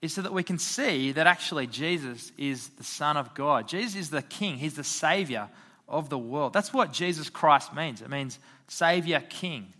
is 0.01 0.11
so 0.11 0.23
that 0.23 0.33
we 0.33 0.41
can 0.41 0.57
see 0.57 1.11
that 1.11 1.27
actually 1.27 1.67
Jesus 1.67 2.31
is 2.39 2.69
the 2.69 2.83
Son 2.83 3.17
of 3.17 3.35
God. 3.35 3.67
Jesus 3.67 3.95
is 3.95 4.09
the 4.09 4.23
King, 4.23 4.57
He's 4.57 4.73
the 4.73 4.83
Savior 4.83 5.47
of 5.87 6.09
the 6.09 6.17
world. 6.17 6.53
That's 6.53 6.73
what 6.73 6.91
Jesus 6.91 7.29
Christ 7.29 7.75
means. 7.75 8.01
It 8.01 8.09
means 8.09 8.39
Savior, 8.67 9.19
King. 9.29 9.71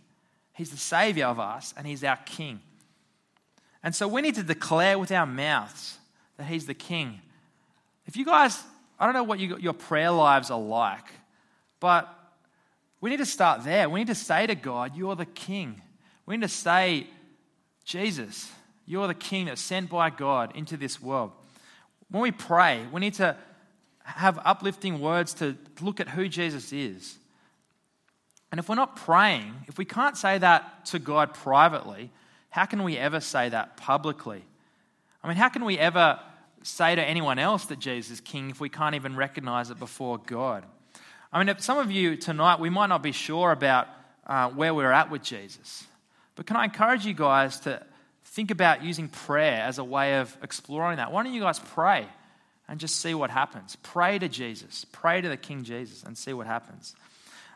He's 0.54 0.70
the 0.70 0.76
Savior 0.76 1.26
of 1.26 1.40
us, 1.40 1.74
and 1.76 1.88
He's 1.88 2.04
our 2.04 2.18
King. 2.18 2.60
And 3.82 3.92
so 3.92 4.06
we 4.06 4.22
need 4.22 4.36
to 4.36 4.44
declare 4.44 4.96
with 4.96 5.10
our 5.10 5.26
mouths 5.26 5.98
that 6.36 6.44
He's 6.44 6.66
the 6.66 6.74
King. 6.74 7.20
If 8.06 8.16
you 8.16 8.24
guys, 8.24 8.62
I 8.96 9.06
don't 9.06 9.14
know 9.14 9.24
what 9.24 9.40
you, 9.40 9.56
your 9.58 9.72
prayer 9.72 10.12
lives 10.12 10.52
are 10.52 10.60
like, 10.60 11.02
but 11.80 12.08
we 13.00 13.10
need 13.10 13.18
to 13.18 13.26
start 13.26 13.64
there. 13.64 13.88
We 13.88 14.00
need 14.00 14.08
to 14.08 14.14
say 14.14 14.46
to 14.46 14.54
God, 14.54 14.96
You're 14.96 15.16
the 15.16 15.26
King. 15.26 15.80
We 16.26 16.36
need 16.36 16.42
to 16.42 16.48
say, 16.48 17.06
Jesus, 17.84 18.50
you're 18.84 19.06
the 19.06 19.14
King 19.14 19.46
that's 19.46 19.60
sent 19.60 19.90
by 19.90 20.10
God 20.10 20.54
into 20.56 20.76
this 20.76 21.00
world. 21.00 21.32
When 22.10 22.22
we 22.22 22.32
pray, 22.32 22.84
we 22.92 23.00
need 23.00 23.14
to 23.14 23.36
have 24.02 24.38
uplifting 24.44 25.00
words 25.00 25.34
to 25.34 25.56
look 25.80 26.00
at 26.00 26.08
who 26.08 26.28
Jesus 26.28 26.72
is. 26.72 27.18
And 28.50 28.60
if 28.60 28.68
we're 28.68 28.76
not 28.76 28.96
praying, 28.96 29.54
if 29.66 29.78
we 29.78 29.84
can't 29.84 30.16
say 30.16 30.38
that 30.38 30.86
to 30.86 30.98
God 30.98 31.34
privately, 31.34 32.10
how 32.50 32.64
can 32.64 32.84
we 32.84 32.96
ever 32.96 33.20
say 33.20 33.48
that 33.48 33.76
publicly? 33.76 34.44
I 35.22 35.28
mean, 35.28 35.36
how 35.36 35.48
can 35.48 35.64
we 35.64 35.78
ever 35.78 36.20
say 36.62 36.94
to 36.94 37.02
anyone 37.02 37.38
else 37.38 37.66
that 37.66 37.80
Jesus 37.80 38.12
is 38.12 38.20
king 38.20 38.50
if 38.50 38.60
we 38.60 38.68
can't 38.68 38.94
even 38.94 39.16
recognize 39.16 39.70
it 39.70 39.78
before 39.78 40.18
God? 40.18 40.64
I 41.36 41.44
mean, 41.44 41.54
some 41.58 41.76
of 41.76 41.90
you 41.90 42.16
tonight, 42.16 42.60
we 42.60 42.70
might 42.70 42.86
not 42.86 43.02
be 43.02 43.12
sure 43.12 43.52
about 43.52 43.88
uh, 44.26 44.48
where 44.48 44.72
we're 44.72 44.90
at 44.90 45.10
with 45.10 45.22
Jesus. 45.22 45.84
But 46.34 46.46
can 46.46 46.56
I 46.56 46.64
encourage 46.64 47.04
you 47.04 47.12
guys 47.12 47.60
to 47.60 47.82
think 48.24 48.50
about 48.50 48.82
using 48.82 49.08
prayer 49.08 49.60
as 49.60 49.76
a 49.76 49.84
way 49.84 50.18
of 50.18 50.34
exploring 50.42 50.96
that? 50.96 51.12
Why 51.12 51.22
don't 51.22 51.34
you 51.34 51.42
guys 51.42 51.58
pray 51.58 52.06
and 52.68 52.80
just 52.80 53.02
see 53.02 53.12
what 53.12 53.28
happens? 53.28 53.76
Pray 53.82 54.18
to 54.18 54.30
Jesus, 54.30 54.86
pray 54.92 55.20
to 55.20 55.28
the 55.28 55.36
King 55.36 55.62
Jesus, 55.62 56.04
and 56.04 56.16
see 56.16 56.32
what 56.32 56.46
happens. 56.46 56.96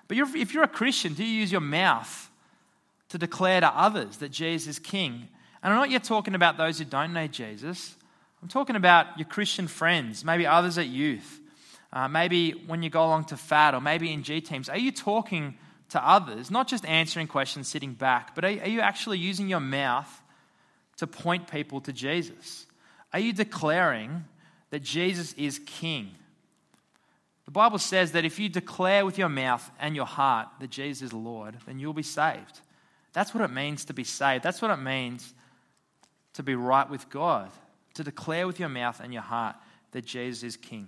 But 0.08 0.18
if 0.18 0.52
you're 0.52 0.62
a 0.64 0.68
Christian, 0.68 1.14
do 1.14 1.24
you 1.24 1.40
use 1.40 1.50
your 1.50 1.62
mouth 1.62 2.30
to 3.08 3.16
declare 3.16 3.62
to 3.62 3.68
others 3.68 4.18
that 4.18 4.30
Jesus 4.30 4.76
is 4.76 4.78
King? 4.78 5.26
And 5.62 5.72
I'm 5.72 5.80
not 5.80 5.88
yet 5.88 6.04
talking 6.04 6.34
about 6.34 6.58
those 6.58 6.78
who 6.78 6.84
don't 6.84 7.14
know 7.14 7.28
Jesus. 7.28 7.94
I'm 8.42 8.48
talking 8.48 8.76
about 8.76 9.16
your 9.16 9.26
Christian 9.26 9.68
friends, 9.68 10.22
maybe 10.22 10.46
others 10.46 10.76
at 10.76 10.88
youth, 10.88 11.39
uh, 11.92 12.08
maybe 12.08 12.52
when 12.52 12.82
you 12.82 12.90
go 12.90 13.04
along 13.04 13.24
to 13.26 13.36
FAD 13.36 13.74
or 13.74 13.80
maybe 13.80 14.12
in 14.12 14.22
G 14.22 14.40
teams. 14.40 14.68
Are 14.68 14.78
you 14.78 14.92
talking 14.92 15.56
to 15.90 16.08
others, 16.08 16.50
not 16.50 16.68
just 16.68 16.84
answering 16.84 17.26
questions 17.26 17.68
sitting 17.68 17.94
back, 17.94 18.34
but 18.34 18.44
are, 18.44 18.48
are 18.48 18.68
you 18.68 18.80
actually 18.80 19.18
using 19.18 19.48
your 19.48 19.60
mouth 19.60 20.22
to 20.98 21.06
point 21.06 21.50
people 21.50 21.80
to 21.80 21.92
Jesus? 21.92 22.66
Are 23.12 23.18
you 23.18 23.32
declaring 23.32 24.24
that 24.70 24.82
Jesus 24.82 25.32
is 25.34 25.60
King? 25.66 26.10
The 27.44 27.50
Bible 27.50 27.78
says 27.78 28.12
that 28.12 28.24
if 28.24 28.38
you 28.38 28.48
declare 28.48 29.04
with 29.04 29.18
your 29.18 29.28
mouth 29.28 29.68
and 29.80 29.96
your 29.96 30.06
heart 30.06 30.48
that 30.60 30.70
Jesus 30.70 31.02
is 31.02 31.12
Lord, 31.12 31.56
then 31.66 31.80
you'll 31.80 31.92
be 31.92 32.04
saved. 32.04 32.60
That's 33.12 33.34
what 33.34 33.42
it 33.42 33.52
means 33.52 33.84
to 33.86 33.92
be 33.92 34.04
saved. 34.04 34.44
That's 34.44 34.62
what 34.62 34.70
it 34.70 34.76
means 34.76 35.34
to 36.34 36.44
be 36.44 36.54
right 36.54 36.88
with 36.88 37.10
God, 37.10 37.50
to 37.94 38.04
declare 38.04 38.46
with 38.46 38.60
your 38.60 38.68
mouth 38.68 39.00
and 39.00 39.12
your 39.12 39.22
heart 39.22 39.56
that 39.90 40.04
Jesus 40.04 40.44
is 40.44 40.56
King. 40.56 40.86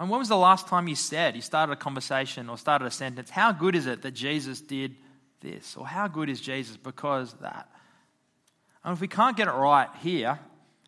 And 0.00 0.08
when 0.08 0.18
was 0.18 0.28
the 0.30 0.36
last 0.36 0.66
time 0.66 0.88
you 0.88 0.94
said, 0.94 1.36
you 1.36 1.42
started 1.42 1.74
a 1.74 1.76
conversation 1.76 2.48
or 2.48 2.56
started 2.56 2.86
a 2.86 2.90
sentence, 2.90 3.28
how 3.28 3.52
good 3.52 3.74
is 3.74 3.86
it 3.86 4.00
that 4.00 4.12
Jesus 4.12 4.62
did 4.62 4.96
this? 5.42 5.76
Or 5.76 5.86
how 5.86 6.08
good 6.08 6.30
is 6.30 6.40
Jesus 6.40 6.78
because 6.78 7.34
that? 7.42 7.68
And 8.82 8.94
if 8.94 9.00
we 9.02 9.08
can't 9.08 9.36
get 9.36 9.46
it 9.46 9.52
right 9.52 9.90
here, 10.02 10.38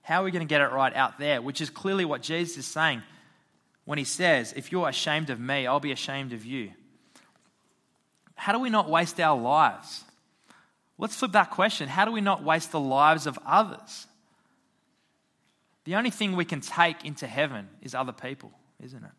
how 0.01 0.23
are 0.23 0.25
we 0.25 0.31
going 0.31 0.47
to 0.47 0.49
get 0.49 0.63
it 0.63 0.73
right 0.73 0.97
out 0.97 1.19
there? 1.19 1.43
Which 1.43 1.61
is 1.61 1.69
clearly 1.69 2.07
what 2.07 2.23
Jesus 2.23 2.57
is 2.57 2.67
saying 2.67 3.03
when 3.85 3.99
he 3.99 4.05
says, 4.05 4.55
If 4.57 4.73
you're 4.73 4.89
ashamed 4.89 5.29
of 5.29 5.39
me, 5.39 5.67
I'll 5.67 5.79
be 5.79 5.93
ashamed 5.93 6.33
of 6.33 6.47
you. 6.47 6.73
How 8.35 8.53
do 8.53 8.61
we 8.61 8.71
not 8.71 8.89
waste 8.89 9.21
our 9.21 9.39
lives? 9.39 10.05
Let's 10.97 11.17
flip 11.17 11.33
that 11.33 11.51
question. 11.51 11.87
How 11.87 12.07
do 12.07 12.13
we 12.13 12.23
not 12.23 12.43
waste 12.43 12.73
the 12.73 12.81
lives 12.81 13.27
of 13.27 13.39
others? 13.45 14.07
The 15.85 15.97
only 15.97 16.11
thing 16.11 16.35
we 16.35 16.47
can 16.47 16.63
take 16.63 17.05
into 17.05 17.27
heaven 17.27 17.69
is 17.83 17.95
other 17.95 18.13
people, 18.13 18.53
isn't 18.83 19.03
it? 19.03 19.11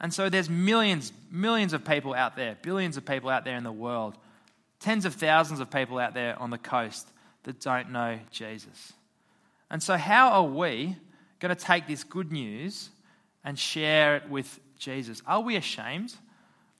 And 0.00 0.12
so 0.12 0.28
there's 0.28 0.50
millions, 0.50 1.12
millions 1.30 1.72
of 1.72 1.84
people 1.84 2.14
out 2.14 2.36
there, 2.36 2.56
billions 2.62 2.96
of 2.96 3.04
people 3.04 3.30
out 3.30 3.44
there 3.44 3.56
in 3.56 3.62
the 3.62 3.72
world, 3.72 4.16
tens 4.80 5.04
of 5.04 5.14
thousands 5.14 5.60
of 5.60 5.70
people 5.70 5.98
out 5.98 6.14
there 6.14 6.36
on 6.40 6.50
the 6.50 6.58
coast 6.58 7.08
that 7.44 7.60
don't 7.60 7.90
know 7.90 8.18
Jesus. 8.30 8.92
And 9.70 9.82
so, 9.82 9.96
how 9.96 10.30
are 10.30 10.44
we 10.44 10.96
going 11.42 11.54
to 11.54 11.64
take 11.64 11.86
this 11.86 12.04
good 12.04 12.30
news 12.30 12.90
and 13.44 13.58
share 13.58 14.16
it 14.16 14.28
with 14.28 14.60
Jesus. 14.78 15.22
Are 15.26 15.40
we 15.40 15.56
ashamed? 15.56 16.14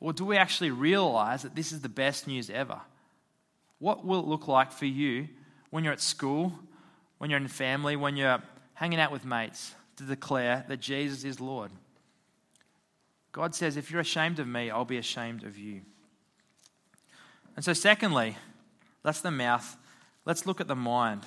Or 0.00 0.12
do 0.12 0.24
we 0.24 0.36
actually 0.36 0.70
realize 0.70 1.42
that 1.42 1.54
this 1.54 1.72
is 1.72 1.80
the 1.80 1.88
best 1.88 2.26
news 2.26 2.50
ever? 2.50 2.80
What 3.78 4.04
will 4.04 4.20
it 4.20 4.26
look 4.26 4.48
like 4.48 4.72
for 4.72 4.86
you 4.86 5.28
when 5.70 5.84
you're 5.84 5.92
at 5.92 6.00
school, 6.00 6.52
when 7.18 7.30
you're 7.30 7.40
in 7.40 7.48
family, 7.48 7.96
when 7.96 8.16
you're 8.16 8.42
hanging 8.74 9.00
out 9.00 9.12
with 9.12 9.24
mates 9.24 9.74
to 10.02 10.08
declare 10.08 10.64
that 10.68 10.80
Jesus 10.80 11.24
is 11.24 11.40
Lord? 11.40 11.70
God 13.32 13.54
says, 13.54 13.76
if 13.76 13.90
you're 13.90 14.00
ashamed 14.00 14.38
of 14.38 14.46
me, 14.46 14.70
I'll 14.70 14.84
be 14.84 14.98
ashamed 14.98 15.42
of 15.44 15.56
you. 15.56 15.80
And 17.56 17.64
so, 17.64 17.72
secondly, 17.72 18.36
that's 19.02 19.20
the 19.20 19.30
mouth. 19.30 19.76
Let's 20.24 20.46
look 20.46 20.60
at 20.60 20.68
the 20.68 20.76
mind. 20.76 21.22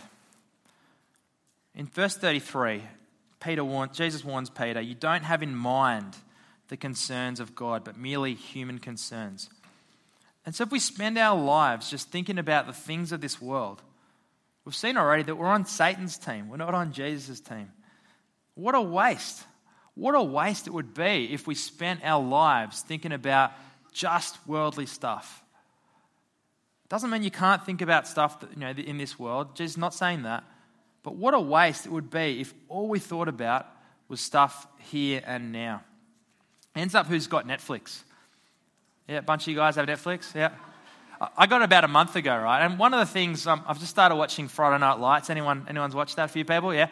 In 1.73 1.87
verse 1.87 2.15
33, 2.15 2.83
Peter 3.39 3.63
warns, 3.63 3.97
Jesus 3.97 4.23
warns 4.23 4.49
Peter, 4.49 4.81
you 4.81 4.95
don't 4.95 5.23
have 5.23 5.43
in 5.43 5.55
mind 5.55 6.15
the 6.69 6.77
concerns 6.77 7.39
of 7.39 7.55
God, 7.55 7.83
but 7.83 7.97
merely 7.97 8.33
human 8.33 8.79
concerns. 8.79 9.49
And 10.45 10.55
so 10.55 10.63
if 10.63 10.71
we 10.71 10.79
spend 10.79 11.17
our 11.17 11.39
lives 11.39 11.89
just 11.89 12.11
thinking 12.11 12.37
about 12.37 12.67
the 12.67 12.73
things 12.73 13.11
of 13.11 13.19
this 13.19 13.41
world, 13.41 13.81
we've 14.63 14.75
seen 14.75 14.95
already 14.95 15.23
that 15.23 15.35
we're 15.35 15.47
on 15.47 15.65
Satan's 15.65 16.17
team, 16.17 16.49
we're 16.49 16.57
not 16.57 16.73
on 16.73 16.91
Jesus' 16.91 17.39
team. 17.39 17.71
What 18.55 18.75
a 18.75 18.81
waste. 18.81 19.43
What 19.93 20.15
a 20.15 20.23
waste 20.23 20.67
it 20.67 20.73
would 20.73 20.93
be 20.93 21.29
if 21.31 21.47
we 21.47 21.55
spent 21.55 22.01
our 22.03 22.21
lives 22.21 22.81
thinking 22.81 23.11
about 23.11 23.51
just 23.93 24.37
worldly 24.47 24.85
stuff. 24.85 25.43
Doesn't 26.89 27.09
mean 27.09 27.23
you 27.23 27.31
can't 27.31 27.65
think 27.65 27.81
about 27.81 28.07
stuff 28.07 28.39
that, 28.41 28.51
you 28.51 28.59
know, 28.59 28.69
in 28.69 28.97
this 28.97 29.17
world. 29.17 29.55
Jesus 29.55 29.77
not 29.77 29.93
saying 29.93 30.23
that. 30.23 30.43
But 31.03 31.15
what 31.15 31.33
a 31.33 31.39
waste 31.39 31.85
it 31.85 31.91
would 31.91 32.09
be 32.09 32.41
if 32.41 32.53
all 32.67 32.89
we 32.89 32.99
thought 32.99 33.27
about 33.27 33.67
was 34.07 34.19
stuff 34.19 34.67
here 34.79 35.21
and 35.25 35.51
now. 35.51 35.83
Ends 36.75 36.93
up 36.93 37.07
who's 37.07 37.27
got 37.27 37.47
Netflix? 37.47 38.01
Yeah, 39.07 39.17
a 39.17 39.21
bunch 39.21 39.43
of 39.43 39.47
you 39.47 39.55
guys 39.55 39.75
have 39.75 39.85
Netflix? 39.85 40.33
Yeah. 40.35 40.51
I 41.37 41.45
got 41.45 41.61
it 41.61 41.65
about 41.65 41.85
a 41.85 41.87
month 41.87 42.15
ago, 42.15 42.35
right? 42.37 42.65
And 42.65 42.77
one 42.77 42.93
of 42.93 42.99
the 42.99 43.11
things 43.11 43.47
um, 43.47 43.63
I've 43.65 43.79
just 43.79 43.91
started 43.91 44.15
watching 44.15 44.47
Friday 44.47 44.79
Night 44.79 44.99
Lights. 44.99 45.29
Anyone, 45.29 45.65
anyone's 45.69 45.95
watched 45.95 46.17
that? 46.17 46.25
A 46.25 46.27
few 46.27 46.43
people, 46.43 46.73
yeah. 46.73 46.89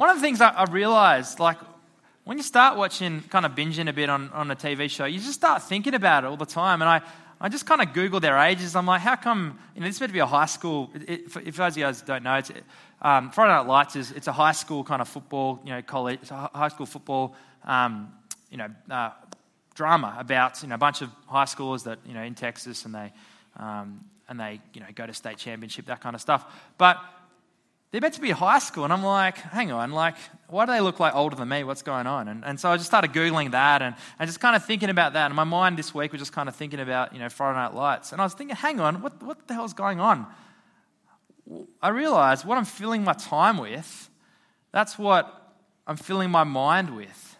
One 0.00 0.08
of 0.08 0.16
the 0.16 0.22
things 0.22 0.40
I, 0.40 0.48
I 0.48 0.64
realized, 0.64 1.40
like, 1.40 1.58
when 2.24 2.38
you 2.38 2.42
start 2.42 2.78
watching, 2.78 3.20
kind 3.28 3.44
of 3.44 3.52
binging 3.52 3.86
a 3.86 3.92
bit 3.92 4.08
on, 4.08 4.30
on 4.30 4.50
a 4.50 4.56
TV 4.56 4.88
show, 4.88 5.04
you 5.04 5.18
just 5.18 5.34
start 5.34 5.62
thinking 5.62 5.92
about 5.92 6.24
it 6.24 6.28
all 6.28 6.38
the 6.38 6.46
time. 6.46 6.80
And 6.80 6.88
I, 6.88 7.02
I 7.38 7.50
just 7.50 7.66
kind 7.66 7.82
of 7.82 7.88
Googled 7.88 8.22
their 8.22 8.38
ages. 8.38 8.74
I'm 8.74 8.86
like, 8.86 9.02
how 9.02 9.16
come, 9.16 9.58
you 9.74 9.82
know, 9.82 9.86
this 9.86 9.96
is 9.96 10.00
meant 10.00 10.08
to 10.08 10.14
be 10.14 10.20
a 10.20 10.24
high 10.24 10.46
school, 10.46 10.90
it, 11.06 11.24
if 11.44 11.56
those 11.56 11.74
of 11.74 11.76
you 11.76 11.84
guys 11.84 12.00
don't 12.00 12.22
know, 12.22 12.36
it's, 12.36 12.50
um, 13.02 13.30
Friday 13.30 13.52
Night 13.52 13.66
Lights 13.66 13.94
is, 13.94 14.10
it's 14.12 14.26
a 14.26 14.32
high 14.32 14.52
school 14.52 14.82
kind 14.84 15.02
of 15.02 15.08
football, 15.08 15.60
you 15.66 15.70
know, 15.70 15.82
college, 15.82 16.20
it's 16.22 16.30
a 16.30 16.48
high 16.54 16.68
school 16.68 16.86
football, 16.86 17.36
um, 17.64 18.10
you 18.50 18.56
know, 18.56 18.68
uh, 18.90 19.10
drama 19.74 20.16
about, 20.18 20.62
you 20.62 20.70
know, 20.70 20.76
a 20.76 20.78
bunch 20.78 21.02
of 21.02 21.10
high 21.26 21.44
schoolers 21.44 21.84
that, 21.84 21.98
you 22.06 22.14
know, 22.14 22.22
in 22.22 22.34
Texas 22.34 22.86
and 22.86 22.94
they, 22.94 23.12
um, 23.58 24.02
and 24.30 24.40
they, 24.40 24.62
you 24.72 24.80
know, 24.80 24.86
go 24.94 25.06
to 25.06 25.12
state 25.12 25.36
championship, 25.36 25.84
that 25.84 26.00
kind 26.00 26.14
of 26.14 26.22
stuff. 26.22 26.46
But 26.78 27.04
they're 27.90 28.00
meant 28.00 28.14
to 28.14 28.20
be 28.20 28.30
high 28.30 28.60
school. 28.60 28.84
And 28.84 28.92
I'm 28.92 29.02
like, 29.02 29.36
hang 29.36 29.72
on, 29.72 29.90
like, 29.90 30.14
why 30.48 30.64
do 30.64 30.72
they 30.72 30.80
look 30.80 31.00
like 31.00 31.14
older 31.14 31.34
than 31.34 31.48
me? 31.48 31.64
What's 31.64 31.82
going 31.82 32.06
on? 32.06 32.28
And, 32.28 32.44
and 32.44 32.58
so 32.58 32.70
I 32.70 32.76
just 32.76 32.88
started 32.88 33.12
Googling 33.12 33.50
that 33.52 33.82
and, 33.82 33.96
and 34.18 34.28
just 34.28 34.40
kind 34.40 34.54
of 34.54 34.64
thinking 34.64 34.90
about 34.90 35.14
that. 35.14 35.26
And 35.26 35.34
my 35.34 35.44
mind 35.44 35.76
this 35.76 35.92
week 35.94 36.12
was 36.12 36.20
just 36.20 36.32
kind 36.32 36.48
of 36.48 36.54
thinking 36.54 36.80
about, 36.80 37.12
you 37.12 37.18
know, 37.18 37.28
Friday 37.28 37.58
Night 37.58 37.74
Lights. 37.74 38.12
And 38.12 38.20
I 38.20 38.24
was 38.24 38.34
thinking, 38.34 38.56
hang 38.56 38.78
on, 38.78 39.02
what, 39.02 39.20
what 39.22 39.48
the 39.48 39.54
hell's 39.54 39.74
going 39.74 39.98
on? 39.98 40.26
I 41.82 41.88
realized 41.88 42.44
what 42.44 42.58
I'm 42.58 42.64
filling 42.64 43.02
my 43.02 43.12
time 43.12 43.58
with, 43.58 44.08
that's 44.70 44.96
what 44.96 45.52
I'm 45.84 45.96
filling 45.96 46.30
my 46.30 46.44
mind 46.44 46.94
with. 46.94 47.36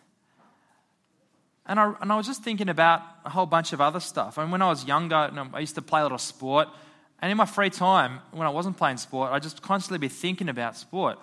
And 1.66 1.78
I, 1.78 1.94
and 2.00 2.10
I 2.10 2.16
was 2.16 2.26
just 2.26 2.42
thinking 2.42 2.68
about 2.68 3.02
a 3.24 3.30
whole 3.30 3.46
bunch 3.46 3.72
of 3.72 3.80
other 3.80 4.00
stuff. 4.00 4.38
And 4.38 4.50
when 4.50 4.62
I 4.62 4.68
was 4.68 4.84
younger, 4.84 5.30
I 5.54 5.60
used 5.60 5.76
to 5.76 5.82
play 5.82 6.00
a 6.00 6.06
of 6.06 6.20
sport 6.20 6.66
And 7.20 7.30
in 7.30 7.36
my 7.36 7.44
free 7.44 7.70
time, 7.70 8.20
when 8.32 8.46
I 8.46 8.50
wasn't 8.50 8.76
playing 8.76 8.96
sport, 8.96 9.30
I'd 9.32 9.42
just 9.42 9.62
constantly 9.62 9.98
be 9.98 10.08
thinking 10.08 10.48
about 10.48 10.76
sport. 10.76 11.18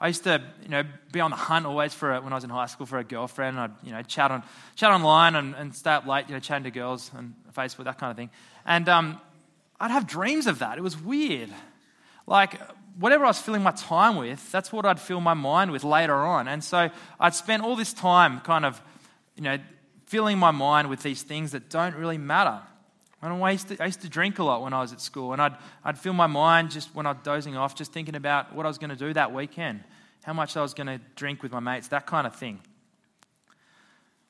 I 0.00 0.08
used 0.08 0.24
to, 0.24 0.42
you 0.62 0.68
know, 0.68 0.84
be 1.12 1.20
on 1.20 1.30
the 1.30 1.36
hunt 1.36 1.66
always 1.66 1.92
for 1.92 2.14
a, 2.14 2.20
when 2.20 2.32
I 2.32 2.36
was 2.36 2.44
in 2.44 2.50
high 2.50 2.66
school 2.66 2.86
for 2.86 2.98
a 2.98 3.04
girlfriend. 3.04 3.58
I'd, 3.58 3.72
you 3.82 3.90
know, 3.92 4.02
chat 4.02 4.30
on 4.30 4.42
chat 4.76 4.90
online 4.90 5.34
and, 5.34 5.54
and 5.54 5.74
stay 5.74 5.90
up 5.90 6.06
late, 6.06 6.26
you 6.28 6.34
know, 6.34 6.40
chatting 6.40 6.64
to 6.64 6.70
girls 6.70 7.10
and 7.16 7.34
Facebook, 7.56 7.84
that 7.84 7.98
kind 7.98 8.10
of 8.10 8.16
thing. 8.16 8.30
And 8.64 8.88
um, 8.88 9.20
I'd 9.80 9.90
have 9.90 10.06
dreams 10.06 10.46
of 10.46 10.60
that. 10.60 10.78
It 10.78 10.82
was 10.82 11.00
weird. 11.00 11.50
Like 12.26 12.60
whatever 12.98 13.24
I 13.24 13.28
was 13.28 13.38
filling 13.38 13.62
my 13.62 13.72
time 13.72 14.16
with, 14.16 14.50
that's 14.52 14.72
what 14.72 14.84
I'd 14.84 15.00
fill 15.00 15.20
my 15.20 15.34
mind 15.34 15.70
with 15.70 15.84
later 15.84 16.14
on. 16.16 16.48
And 16.48 16.62
so 16.62 16.90
I'd 17.18 17.34
spend 17.34 17.62
all 17.62 17.76
this 17.76 17.92
time 17.92 18.40
kind 18.40 18.64
of, 18.64 18.80
you 19.36 19.42
know, 19.42 19.58
filling 20.06 20.38
my 20.38 20.50
mind 20.50 20.88
with 20.88 21.02
these 21.02 21.22
things 21.22 21.52
that 21.52 21.70
don't 21.70 21.94
really 21.94 22.18
matter. 22.18 22.60
And 23.20 23.42
I 23.42 23.50
used, 23.50 23.68
to, 23.68 23.82
I 23.82 23.86
used 23.86 24.02
to 24.02 24.08
drink 24.08 24.38
a 24.38 24.44
lot 24.44 24.62
when 24.62 24.72
I 24.72 24.80
was 24.80 24.92
at 24.92 25.00
school, 25.00 25.32
and 25.32 25.42
I'd, 25.42 25.56
I'd 25.84 25.98
fill 25.98 26.12
my 26.12 26.28
mind 26.28 26.70
just 26.70 26.94
when 26.94 27.04
I 27.04 27.12
was 27.12 27.18
dozing 27.24 27.56
off, 27.56 27.74
just 27.74 27.92
thinking 27.92 28.14
about 28.14 28.54
what 28.54 28.64
I 28.64 28.68
was 28.68 28.78
going 28.78 28.90
to 28.90 28.96
do 28.96 29.12
that 29.12 29.32
weekend, 29.32 29.82
how 30.22 30.32
much 30.32 30.56
I 30.56 30.62
was 30.62 30.72
going 30.72 30.86
to 30.86 31.00
drink 31.16 31.42
with 31.42 31.50
my 31.50 31.60
mates, 31.60 31.88
that 31.88 32.06
kind 32.06 32.26
of 32.26 32.36
thing. 32.36 32.60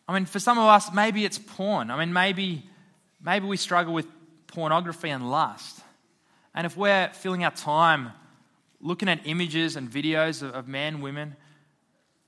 I 0.09 0.15
mean, 0.15 0.25
for 0.25 0.39
some 0.39 0.57
of 0.59 0.65
us, 0.65 0.91
maybe 0.95 1.27
it's 1.27 1.39
porn. 1.39 1.91
I 1.91 1.99
mean, 1.99 2.15
maybe, 2.15 2.65
maybe 3.23 3.47
we 3.47 3.59
struggle 3.59 3.93
with 3.93 4.07
pornography 4.47 5.11
and 5.11 5.31
lust. 5.31 5.81
And 6.55 6.67
if 6.67 6.75
we're 6.75 7.11
filling 7.13 7.45
our 7.45 7.51
time 7.51 8.13
looking 8.81 9.11
at 9.11 9.21
images 9.27 9.77
and 9.77 9.91
videos 9.91 10.43
of, 10.43 10.55
of 10.55 10.67
men, 10.67 11.03
women, 11.03 11.37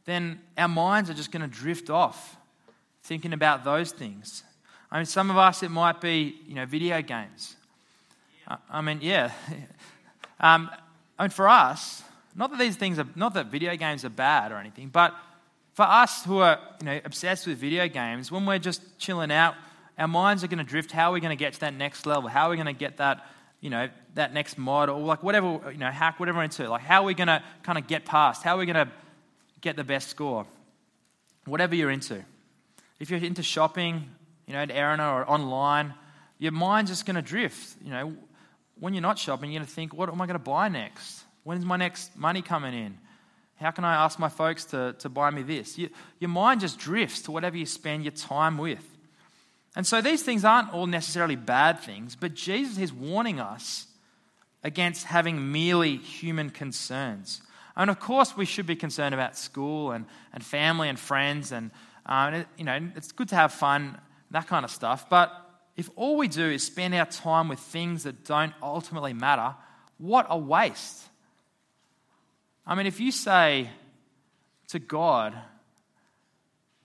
then 0.05 0.41
our 0.59 0.69
minds 0.69 1.09
are 1.09 1.15
just 1.15 1.33
going 1.33 1.43
to 1.43 1.49
drift 1.49 1.89
off 1.89 2.37
thinking 3.03 3.33
about 3.33 3.65
those 3.65 3.93
things. 3.93 4.45
I 4.93 4.99
mean, 4.99 5.07
some 5.07 5.31
of 5.31 5.37
us, 5.37 5.63
it 5.63 5.71
might 5.71 6.01
be, 6.01 6.37
you 6.47 6.55
know, 6.55 6.67
video 6.67 7.01
games. 7.03 7.57
I, 8.47 8.57
I 8.71 8.81
mean, 8.81 8.99
yeah. 9.03 9.33
um, 10.41 10.71
I 11.19 11.25
mean, 11.25 11.31
for 11.31 11.49
us, 11.49 12.03
not 12.35 12.51
that 12.51 12.59
these 12.59 12.77
things 12.77 12.99
are, 12.99 13.07
not 13.15 13.35
that 13.35 13.47
video 13.47 13.77
games 13.77 14.05
are 14.05 14.11
bad 14.11 14.53
or 14.53 14.57
anything, 14.57 14.89
but 14.89 15.15
for 15.75 15.83
us 15.83 16.25
who 16.25 16.39
are, 16.39 16.59
you 16.81 16.87
know, 16.87 17.01
obsessed 17.05 17.47
with 17.47 17.59
video 17.59 17.89
games, 17.89 18.33
when 18.33 18.47
we're 18.47 18.59
just 18.59 18.99
chilling 18.99 19.31
out, 19.31 19.55
our 19.99 20.09
minds 20.09 20.43
are 20.43 20.49
going 20.49 20.59
to 20.59 20.65
drift. 20.65 20.91
How 20.91 21.11
are 21.11 21.13
we 21.13 21.21
going 21.21 21.37
to 21.37 21.43
get 21.43 21.53
to 21.55 21.61
that 21.61 21.75
next 21.75 22.07
level? 22.07 22.29
How 22.29 22.47
are 22.47 22.51
we 22.51 22.57
going 22.57 22.67
to 22.67 22.73
get 22.73 22.97
that, 22.97 23.27
you 23.61 23.71
know, 23.71 23.89
that 24.15 24.33
next 24.33 24.59
mod 24.59 24.89
or 24.89 24.99
like 24.99 25.23
whatever, 25.23 25.61
you 25.71 25.79
know, 25.79 25.91
hack, 25.91 26.19
whatever 26.19 26.43
into? 26.43 26.69
Like, 26.69 26.83
how 26.83 27.03
are 27.03 27.05
we 27.05 27.15
going 27.15 27.29
to 27.29 27.43
kind 27.63 27.79
of 27.79 27.87
get 27.87 28.05
past? 28.05 28.43
How 28.43 28.57
are 28.57 28.59
we 28.59 28.67
going 28.67 28.87
to 28.87 28.93
get 29.61 29.77
the 29.77 29.85
best 29.85 30.09
score? 30.09 30.47
Whatever 31.45 31.75
you're 31.75 31.91
into. 31.91 32.25
If 32.99 33.11
you're 33.11 33.21
into 33.21 33.43
shopping, 33.43 34.09
you 34.51 34.57
know, 34.57 34.63
at 34.63 34.71
Erina 34.71 35.15
or 35.15 35.31
online, 35.31 35.95
your 36.41 36.51
mind's 36.51 36.91
just 36.91 37.07
going 37.07 37.15
to 37.15 37.23
drift. 37.23 37.77
You 37.85 37.93
know, 37.93 38.17
when 38.81 38.95
you're 38.95 39.01
not 39.01 39.17
shopping, 39.17 39.53
you're 39.53 39.61
going 39.61 39.69
to 39.69 39.73
think, 39.73 39.95
what 39.95 40.09
am 40.09 40.21
I 40.21 40.27
going 40.27 40.35
to 40.35 40.45
buy 40.45 40.69
next? 40.69 41.23
When's 41.45 41.65
my 41.65 41.77
next 41.77 42.17
money 42.17 42.43
coming 42.43 42.75
in? 42.75 42.99
How 43.61 43.71
can 43.71 43.85
I 43.85 44.05
ask 44.05 44.19
my 44.19 44.29
folks 44.29 44.65
to, 44.65 44.97
to 44.99 45.09
buy 45.09 45.31
me 45.31 45.45
this? 45.45 45.79
You, 45.79 45.89
your 46.19 46.31
mind 46.31 46.63
just 46.63 46.81
drifts 46.81 47.23
to 47.23 47.31
whatever 47.31 47.57
you 47.57 47.65
spend 47.65 48.03
your 48.03 48.11
time 48.11 48.59
with. 48.59 48.85
And 49.77 49.87
so 49.87 50.01
these 50.01 50.25
things 50.25 50.45
aren't 50.45 50.75
all 50.75 50.89
necessarily 50.89 51.37
bad 51.37 51.79
things, 51.79 52.17
but 52.17 52.35
Jesus 52.35 52.77
is 52.77 52.93
warning 52.93 53.39
us 53.39 53.87
against 54.65 55.05
having 55.05 55.53
merely 55.53 55.97
human 55.97 56.51
concerns. 56.51 57.41
And 57.77 57.89
of 57.89 58.01
course, 58.01 58.37
we 58.37 58.47
should 58.47 58.67
be 58.67 58.75
concerned 58.75 59.15
about 59.15 59.39
school 59.39 59.93
and, 59.93 60.07
and 60.33 60.45
family 60.45 60.89
and 60.89 60.99
friends, 60.99 61.53
and 61.53 61.71
uh, 62.05 62.43
you 62.59 62.65
know, 62.65 62.81
it's 62.97 63.13
good 63.13 63.29
to 63.29 63.37
have 63.37 63.53
fun 63.53 63.97
that 64.31 64.47
kind 64.47 64.65
of 64.65 64.71
stuff. 64.71 65.09
But 65.09 65.33
if 65.77 65.91
all 65.97 66.17
we 66.17 66.29
do 66.29 66.45
is 66.49 66.65
spend 66.65 66.95
our 66.95 67.07
time 67.07 67.49
with 67.49 67.59
things 67.59 68.05
that 68.05 68.25
don't 68.25 68.53
ultimately 68.63 69.13
matter, 69.13 69.55
what 69.99 70.27
a 70.29 70.39
waste. 70.39 71.05
I 72.67 72.75
mean, 72.75 72.87
if 72.87 73.01
you 73.01 73.13
say 73.13 73.71
to 74.69 74.79
God 74.79 75.35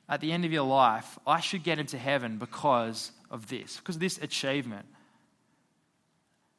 at 0.07 0.21
the 0.21 0.31
end 0.31 0.45
of 0.45 0.51
your 0.51 0.65
life, 0.65 1.19
I 1.25 1.39
should 1.39 1.63
get 1.63 1.79
into 1.79 1.97
heaven 1.97 2.37
because 2.37 3.11
of 3.29 3.47
this, 3.47 3.77
because 3.77 3.95
of 3.95 4.01
this 4.01 4.17
achievement, 4.17 4.85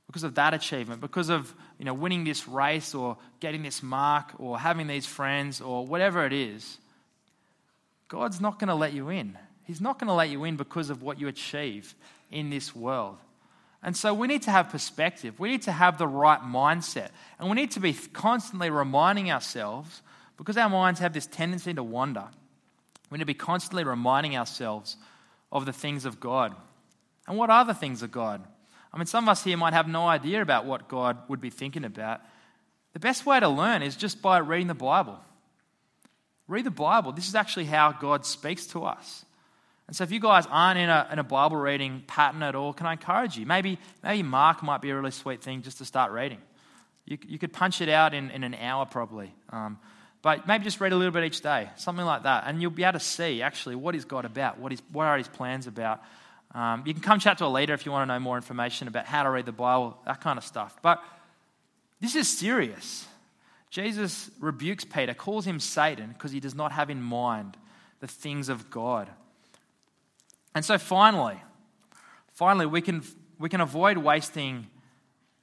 because 0.06 0.22
of 0.22 0.34
that 0.36 0.54
achievement, 0.54 1.00
because 1.00 1.28
of 1.28 1.54
you 1.78 1.84
know, 1.84 1.94
winning 1.94 2.24
this 2.24 2.46
race 2.48 2.94
or 2.94 3.16
getting 3.40 3.62
this 3.62 3.82
mark 3.82 4.32
or 4.38 4.58
having 4.58 4.86
these 4.86 5.06
friends 5.06 5.60
or 5.60 5.86
whatever 5.86 6.24
it 6.24 6.32
is, 6.32 6.78
God's 8.08 8.40
not 8.40 8.58
going 8.58 8.68
to 8.68 8.74
let 8.74 8.92
you 8.92 9.08
in. 9.08 9.36
He's 9.66 9.80
not 9.80 9.98
going 9.98 10.08
to 10.08 10.14
let 10.14 10.30
you 10.30 10.44
in 10.44 10.56
because 10.56 10.90
of 10.90 11.02
what 11.02 11.20
you 11.20 11.28
achieve 11.28 11.94
in 12.30 12.50
this 12.50 12.74
world. 12.74 13.18
And 13.82 13.96
so 13.96 14.14
we 14.14 14.26
need 14.26 14.42
to 14.42 14.50
have 14.50 14.70
perspective. 14.70 15.38
We 15.38 15.48
need 15.48 15.62
to 15.62 15.72
have 15.72 15.98
the 15.98 16.08
right 16.08 16.40
mindset. 16.40 17.10
And 17.38 17.48
we 17.50 17.56
need 17.56 17.72
to 17.72 17.80
be 17.80 17.92
constantly 17.92 18.70
reminding 18.70 19.30
ourselves, 19.30 20.02
because 20.36 20.56
our 20.56 20.70
minds 20.70 21.00
have 21.00 21.12
this 21.12 21.26
tendency 21.26 21.74
to 21.74 21.82
wander, 21.82 22.24
we 23.10 23.18
need 23.18 23.22
to 23.22 23.26
be 23.26 23.34
constantly 23.34 23.84
reminding 23.84 24.36
ourselves 24.36 24.96
of 25.52 25.66
the 25.66 25.72
things 25.72 26.04
of 26.04 26.20
God. 26.20 26.54
And 27.26 27.36
what 27.36 27.50
are 27.50 27.64
the 27.64 27.74
things 27.74 28.02
of 28.02 28.10
God? 28.12 28.42
I 28.92 28.98
mean, 28.98 29.06
some 29.06 29.24
of 29.24 29.28
us 29.28 29.44
here 29.44 29.56
might 29.56 29.72
have 29.72 29.88
no 29.88 30.06
idea 30.06 30.40
about 30.42 30.64
what 30.64 30.88
God 30.88 31.18
would 31.28 31.40
be 31.40 31.50
thinking 31.50 31.84
about. 31.84 32.20
The 32.92 33.00
best 33.00 33.26
way 33.26 33.38
to 33.40 33.48
learn 33.48 33.82
is 33.82 33.94
just 33.94 34.22
by 34.22 34.38
reading 34.38 34.68
the 34.68 34.74
Bible. 34.74 35.18
Read 36.48 36.64
the 36.64 36.70
Bible. 36.70 37.12
This 37.12 37.28
is 37.28 37.34
actually 37.34 37.66
how 37.66 37.92
God 37.92 38.24
speaks 38.24 38.66
to 38.68 38.84
us. 38.84 39.25
And 39.86 39.94
so, 39.94 40.04
if 40.04 40.10
you 40.10 40.20
guys 40.20 40.46
aren't 40.50 40.78
in 40.78 40.88
a, 40.88 41.08
in 41.12 41.18
a 41.18 41.24
Bible 41.24 41.56
reading 41.56 42.02
pattern 42.06 42.42
at 42.42 42.54
all, 42.54 42.72
can 42.72 42.86
I 42.86 42.92
encourage 42.92 43.36
you? 43.36 43.46
Maybe, 43.46 43.78
maybe 44.02 44.22
Mark 44.22 44.62
might 44.62 44.82
be 44.82 44.90
a 44.90 44.96
really 44.96 45.12
sweet 45.12 45.42
thing 45.42 45.62
just 45.62 45.78
to 45.78 45.84
start 45.84 46.10
reading. 46.10 46.38
You, 47.04 47.18
you 47.26 47.38
could 47.38 47.52
punch 47.52 47.80
it 47.80 47.88
out 47.88 48.12
in, 48.12 48.30
in 48.30 48.42
an 48.42 48.54
hour 48.54 48.84
probably. 48.84 49.32
Um, 49.50 49.78
but 50.22 50.46
maybe 50.48 50.64
just 50.64 50.80
read 50.80 50.92
a 50.92 50.96
little 50.96 51.12
bit 51.12 51.22
each 51.22 51.40
day, 51.40 51.70
something 51.76 52.04
like 52.04 52.24
that. 52.24 52.44
And 52.46 52.60
you'll 52.60 52.72
be 52.72 52.82
able 52.82 52.98
to 52.98 53.04
see 53.04 53.42
actually 53.42 53.76
what 53.76 53.94
is 53.94 54.04
God 54.04 54.24
about, 54.24 54.58
what, 54.58 54.72
is, 54.72 54.82
what 54.90 55.04
are 55.04 55.16
his 55.16 55.28
plans 55.28 55.68
about. 55.68 56.02
Um, 56.52 56.82
you 56.84 56.94
can 56.94 57.02
come 57.02 57.20
chat 57.20 57.38
to 57.38 57.46
a 57.46 57.48
leader 57.48 57.74
if 57.74 57.86
you 57.86 57.92
want 57.92 58.08
to 58.08 58.12
know 58.12 58.18
more 58.18 58.36
information 58.36 58.88
about 58.88 59.06
how 59.06 59.22
to 59.22 59.30
read 59.30 59.46
the 59.46 59.52
Bible, 59.52 59.96
that 60.04 60.20
kind 60.20 60.36
of 60.36 60.44
stuff. 60.44 60.76
But 60.82 61.00
this 62.00 62.16
is 62.16 62.28
serious. 62.28 63.06
Jesus 63.70 64.30
rebukes 64.40 64.84
Peter, 64.84 65.14
calls 65.14 65.46
him 65.46 65.60
Satan 65.60 66.08
because 66.08 66.32
he 66.32 66.40
does 66.40 66.54
not 66.54 66.72
have 66.72 66.90
in 66.90 67.00
mind 67.00 67.56
the 68.00 68.08
things 68.08 68.48
of 68.48 68.68
God. 68.68 69.08
And 70.56 70.64
so 70.64 70.78
finally, 70.78 71.36
finally, 72.32 72.64
we 72.64 72.80
can, 72.80 73.02
we 73.38 73.50
can 73.50 73.60
avoid 73.60 73.98
wasting 73.98 74.66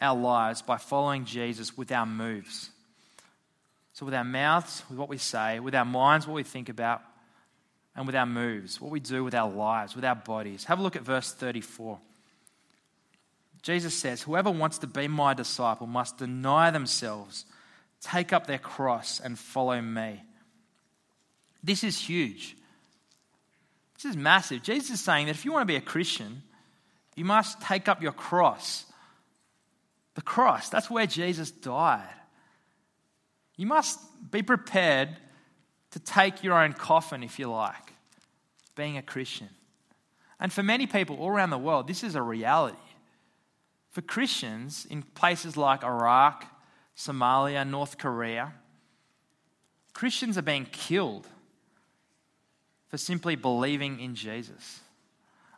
our 0.01 0.19
lives 0.19 0.63
by 0.63 0.77
following 0.77 1.25
Jesus 1.25 1.77
with 1.77 1.91
our 1.91 2.07
moves. 2.07 2.71
So, 3.93 4.07
with 4.07 4.15
our 4.15 4.23
mouths, 4.23 4.81
with 4.89 4.97
what 4.97 5.09
we 5.09 5.19
say, 5.19 5.59
with 5.59 5.75
our 5.75 5.85
minds, 5.85 6.25
what 6.25 6.33
we 6.33 6.41
think 6.41 6.67
about, 6.67 7.03
and 7.95 8.07
with 8.07 8.15
our 8.15 8.25
moves, 8.25 8.81
what 8.81 8.89
we 8.89 8.99
do 8.99 9.23
with 9.23 9.35
our 9.35 9.47
lives, 9.47 9.95
with 9.95 10.03
our 10.03 10.15
bodies. 10.15 10.63
Have 10.63 10.79
a 10.79 10.81
look 10.81 10.95
at 10.95 11.03
verse 11.03 11.31
34. 11.31 11.99
Jesus 13.61 13.93
says, 13.93 14.23
Whoever 14.23 14.49
wants 14.49 14.79
to 14.79 14.87
be 14.87 15.07
my 15.07 15.35
disciple 15.35 15.85
must 15.85 16.17
deny 16.17 16.71
themselves, 16.71 17.45
take 18.01 18.33
up 18.33 18.47
their 18.47 18.57
cross, 18.57 19.19
and 19.19 19.37
follow 19.37 19.79
me. 19.79 20.23
This 21.63 21.83
is 21.83 21.99
huge. 21.99 22.57
This 24.03 24.11
is 24.11 24.17
massive. 24.17 24.61
Jesus 24.63 24.99
is 24.99 25.01
saying 25.01 25.27
that 25.27 25.31
if 25.31 25.45
you 25.45 25.53
want 25.53 25.61
to 25.61 25.71
be 25.71 25.77
a 25.77 25.81
Christian, 25.81 26.43
you 27.15 27.23
must 27.23 27.61
take 27.61 27.87
up 27.87 28.03
your 28.03 28.11
cross. 28.11 28.85
The 30.15 30.21
cross, 30.21 30.67
that's 30.67 30.89
where 30.89 31.07
Jesus 31.07 31.51
died. 31.51 32.03
You 33.55 33.65
must 33.65 33.99
be 34.29 34.41
prepared 34.41 35.15
to 35.91 35.99
take 35.99 36.43
your 36.43 36.61
own 36.61 36.73
coffin, 36.73 37.23
if 37.23 37.39
you 37.39 37.49
like, 37.49 37.93
being 38.75 38.97
a 38.97 39.01
Christian. 39.01 39.47
And 40.37 40.51
for 40.51 40.63
many 40.63 40.85
people 40.85 41.15
all 41.15 41.29
around 41.29 41.51
the 41.51 41.57
world, 41.57 41.87
this 41.87 42.03
is 42.03 42.15
a 42.15 42.21
reality. 42.21 42.75
For 43.91 44.01
Christians 44.01 44.85
in 44.89 45.03
places 45.03 45.55
like 45.55 45.81
Iraq, 45.81 46.45
Somalia, 46.97 47.65
North 47.65 47.97
Korea, 47.97 48.53
Christians 49.93 50.37
are 50.37 50.41
being 50.41 50.65
killed 50.65 51.25
for 52.93 52.97
simply 52.99 53.35
believing 53.35 53.99
in 53.99 54.13
Jesus. 54.13 54.79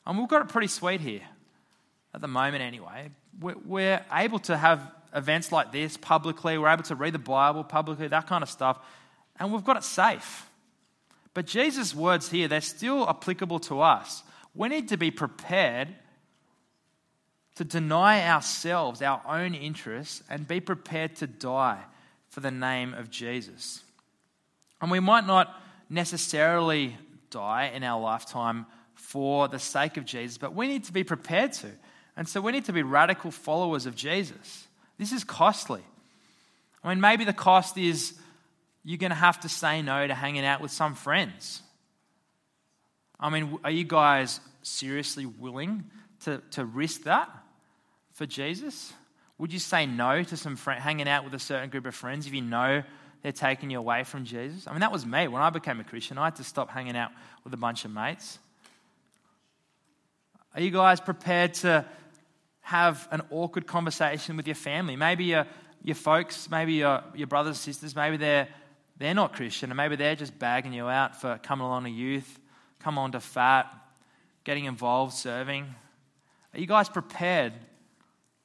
And 0.07 0.17
we've 0.17 0.29
got 0.29 0.41
it 0.43 0.47
pretty 0.47 0.67
sweet 0.69 1.01
here 1.01 1.19
at 2.13 2.21
the 2.21 2.29
moment, 2.29 2.63
anyway. 2.63 3.11
We're 3.41 4.05
able 4.09 4.39
to 4.39 4.55
have 4.55 4.89
events 5.13 5.51
like 5.51 5.73
this 5.73 5.97
publicly, 5.97 6.57
we're 6.57 6.69
able 6.69 6.83
to 6.83 6.95
read 6.95 7.13
the 7.13 7.19
Bible 7.19 7.65
publicly, 7.65 8.07
that 8.07 8.25
kind 8.25 8.41
of 8.41 8.49
stuff, 8.49 8.79
and 9.37 9.51
we've 9.51 9.65
got 9.65 9.75
it 9.75 9.83
safe. 9.83 10.49
But 11.33 11.45
Jesus' 11.45 11.93
words 11.93 12.29
here, 12.29 12.47
they're 12.47 12.61
still 12.61 13.05
applicable 13.09 13.59
to 13.59 13.81
us. 13.81 14.23
We 14.53 14.69
need 14.69 14.87
to 14.87 14.97
be 14.97 15.11
prepared 15.11 15.89
to 17.55 17.65
deny 17.65 18.29
ourselves, 18.29 19.01
our 19.01 19.21
own 19.27 19.53
interests, 19.53 20.23
and 20.29 20.47
be 20.47 20.61
prepared 20.61 21.17
to 21.17 21.27
die 21.27 21.83
for 22.29 22.39
the 22.39 22.49
name 22.49 22.93
of 22.93 23.11
Jesus. 23.11 23.83
And 24.79 24.89
we 24.89 25.01
might 25.01 25.27
not 25.27 25.53
necessarily 25.89 26.95
die 27.35 27.71
in 27.75 27.83
our 27.83 28.01
lifetime 28.01 28.65
for 28.93 29.47
the 29.47 29.59
sake 29.59 29.97
of 29.97 30.05
Jesus, 30.05 30.37
but 30.37 30.55
we 30.55 30.67
need 30.67 30.85
to 30.85 30.93
be 30.93 31.03
prepared 31.03 31.51
to. 31.53 31.67
And 32.15 32.27
so 32.27 32.39
we 32.39 32.53
need 32.53 32.65
to 32.65 32.73
be 32.73 32.81
radical 32.81 33.29
followers 33.29 33.85
of 33.85 33.95
Jesus. 33.95 34.67
This 34.97 35.11
is 35.11 35.23
costly. 35.25 35.83
I 36.81 36.89
mean, 36.89 37.01
maybe 37.01 37.25
the 37.25 37.33
cost 37.33 37.77
is 37.77 38.13
you're 38.85 38.97
going 38.97 39.11
to 39.11 39.15
have 39.15 39.41
to 39.41 39.49
say 39.49 39.81
no 39.81 40.07
to 40.07 40.13
hanging 40.13 40.45
out 40.45 40.61
with 40.61 40.71
some 40.71 40.95
friends. 40.95 41.61
I 43.19 43.29
mean, 43.29 43.57
are 43.63 43.71
you 43.71 43.83
guys 43.83 44.39
seriously 44.61 45.25
willing 45.25 45.83
to, 46.23 46.41
to 46.51 46.63
risk 46.63 47.03
that 47.03 47.29
for 48.13 48.25
Jesus? 48.25 48.93
Would 49.39 49.51
you 49.51 49.59
say 49.59 49.85
no 49.85 50.23
to 50.23 50.37
some 50.37 50.55
friend, 50.55 50.81
hanging 50.81 51.09
out 51.09 51.25
with 51.25 51.33
a 51.33 51.39
certain 51.39 51.69
group 51.69 51.85
of 51.85 51.95
friends 51.95 52.27
if 52.27 52.33
you 52.33 52.41
know 52.41 52.83
they're 53.25 53.31
taking 53.31 53.71
you 53.71 53.79
away 53.79 54.03
from 54.03 54.23
Jesus? 54.23 54.67
I 54.67 54.71
mean, 54.71 54.81
that 54.81 54.91
was 54.91 55.03
me. 55.03 55.27
When 55.27 55.41
I 55.41 55.49
became 55.49 55.79
a 55.79 55.83
Christian, 55.83 56.19
I 56.19 56.25
had 56.25 56.35
to 56.35 56.43
stop 56.43 56.69
hanging 56.69 56.95
out 56.95 57.09
with 57.43 57.55
a 57.55 57.57
bunch 57.57 57.83
of 57.83 57.89
mates. 57.89 58.37
Are 60.53 60.61
you 60.61 60.69
guys 60.69 60.99
prepared 60.99 61.55
to 61.55 61.85
have 62.61 63.07
an 63.09 63.23
awkward 63.31 63.65
conversation 63.65 64.37
with 64.37 64.45
your 64.45 64.55
family? 64.55 64.95
Maybe 64.95 65.23
your, 65.23 65.47
your 65.81 65.95
folks, 65.95 66.51
maybe 66.51 66.73
your, 66.73 67.01
your 67.15 67.25
brothers 67.25 67.57
sisters, 67.57 67.95
maybe 67.95 68.17
they're, 68.17 68.47
they're 68.99 69.15
not 69.15 69.33
Christian, 69.33 69.71
and 69.71 69.77
maybe 69.77 69.95
they're 69.95 70.15
just 70.15 70.37
bagging 70.37 70.73
you 70.73 70.87
out 70.87 71.19
for 71.19 71.39
coming 71.41 71.65
along 71.65 71.85
to 71.85 71.89
youth, 71.89 72.39
come 72.77 72.99
on 72.99 73.11
to 73.13 73.19
fat, 73.19 73.65
getting 74.43 74.65
involved, 74.65 75.13
serving. 75.13 75.65
Are 76.53 76.59
you 76.59 76.67
guys 76.67 76.89
prepared 76.89 77.53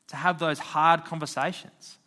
to 0.06 0.16
have 0.16 0.38
those 0.38 0.58
hard 0.58 1.04
conversations? 1.04 1.98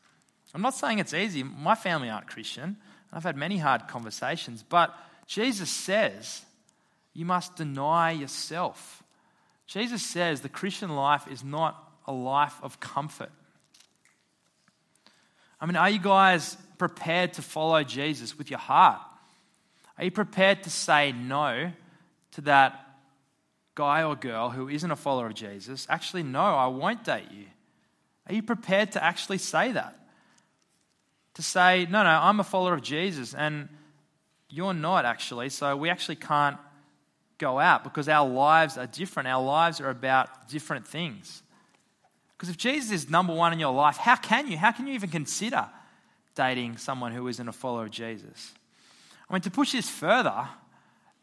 I'm 0.53 0.61
not 0.61 0.75
saying 0.75 0.99
it's 0.99 1.13
easy. 1.13 1.43
My 1.43 1.75
family 1.75 2.09
aren't 2.09 2.27
Christian. 2.27 2.77
I've 3.11 3.23
had 3.23 3.37
many 3.37 3.57
hard 3.57 3.87
conversations, 3.87 4.63
but 4.67 4.95
Jesus 5.27 5.69
says 5.69 6.43
you 7.13 7.25
must 7.25 7.55
deny 7.55 8.11
yourself. 8.11 9.03
Jesus 9.67 10.03
says 10.03 10.41
the 10.41 10.49
Christian 10.49 10.95
life 10.95 11.27
is 11.29 11.43
not 11.43 11.91
a 12.05 12.11
life 12.11 12.55
of 12.61 12.79
comfort. 12.79 13.31
I 15.59 15.65
mean, 15.65 15.75
are 15.75 15.89
you 15.89 15.99
guys 15.99 16.57
prepared 16.77 17.33
to 17.33 17.41
follow 17.41 17.83
Jesus 17.83 18.37
with 18.37 18.49
your 18.49 18.59
heart? 18.59 18.99
Are 19.97 20.03
you 20.03 20.11
prepared 20.11 20.63
to 20.63 20.69
say 20.69 21.11
no 21.13 21.71
to 22.31 22.41
that 22.41 22.79
guy 23.75 24.03
or 24.03 24.15
girl 24.15 24.49
who 24.49 24.67
isn't 24.67 24.91
a 24.91 24.95
follower 24.95 25.27
of 25.27 25.35
Jesus? 25.35 25.87
Actually, 25.89 26.23
no, 26.23 26.41
I 26.41 26.67
won't 26.67 27.03
date 27.03 27.31
you. 27.31 27.45
Are 28.27 28.33
you 28.33 28.43
prepared 28.43 28.91
to 28.93 29.03
actually 29.03 29.37
say 29.37 29.71
that? 29.71 29.97
To 31.35 31.41
say, 31.41 31.87
no, 31.89 32.03
no, 32.03 32.09
I'm 32.09 32.39
a 32.39 32.43
follower 32.43 32.75
of 32.75 32.81
Jesus 32.81 33.33
and 33.33 33.69
you're 34.49 34.73
not 34.73 35.03
actually, 35.03 35.49
so 35.49 35.75
we 35.75 35.89
actually 35.89 36.17
can't 36.17 36.57
go 37.39 37.59
out 37.59 37.83
because 37.83 38.07
our 38.07 38.29
lives 38.29 38.77
are 38.77 38.85
different. 38.85 39.27
Our 39.27 39.43
lives 39.43 39.81
are 39.81 39.89
about 39.89 40.47
different 40.47 40.87
things. 40.87 41.41
Because 42.37 42.49
if 42.49 42.57
Jesus 42.57 42.91
is 42.91 43.09
number 43.09 43.33
one 43.33 43.51
in 43.51 43.59
your 43.59 43.73
life, 43.73 43.97
how 43.97 44.15
can 44.15 44.49
you? 44.51 44.57
How 44.57 44.71
can 44.71 44.85
you 44.85 44.93
even 44.93 45.09
consider 45.09 45.67
dating 46.35 46.77
someone 46.77 47.11
who 47.11 47.27
isn't 47.27 47.47
a 47.47 47.51
follower 47.51 47.85
of 47.85 47.91
Jesus? 47.91 48.53
I 49.29 49.33
mean, 49.33 49.41
to 49.41 49.51
push 49.51 49.71
this 49.71 49.89
further, 49.89 50.47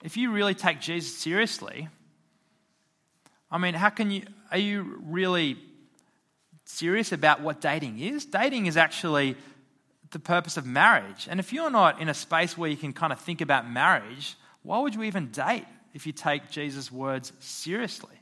if 0.03 0.16
you 0.16 0.33
really 0.33 0.55
take 0.55 0.81
Jesus 0.81 1.16
seriously, 1.16 1.88
I 3.51 3.59
mean, 3.59 3.75
how 3.75 3.90
can 3.90 4.11
you, 4.11 4.23
are 4.51 4.59
you 4.59 5.01
really 5.05 5.57
serious 6.64 7.12
about 7.12 7.40
what 7.40 7.61
dating 7.61 7.99
is? 8.01 8.25
Dating 8.25 8.66
is 8.66 8.77
actually 8.77 9.37
the 10.11 10.18
purpose 10.18 10.57
of 10.57 10.66
marriage. 10.66 11.29
And 11.31 11.38
if 11.38 11.53
you're 11.53 11.70
not 11.70 12.01
in 12.01 12.09
a 12.09 12.14
space 12.14 12.59
where 12.59 12.70
you 12.70 12.77
can 12.77 12.92
kind 12.92 13.12
of 13.12 13.20
think 13.20 13.40
about 13.40 13.70
marriage, 13.70 14.37
why 14.62 14.79
would 14.81 14.94
you 14.94 15.05
even 15.05 15.31
date 15.31 15.66
if 15.94 16.07
you 16.07 16.12
take 16.12 16.51
Jesus' 16.51 16.90
words 16.90 17.33
seriously? 17.38 18.16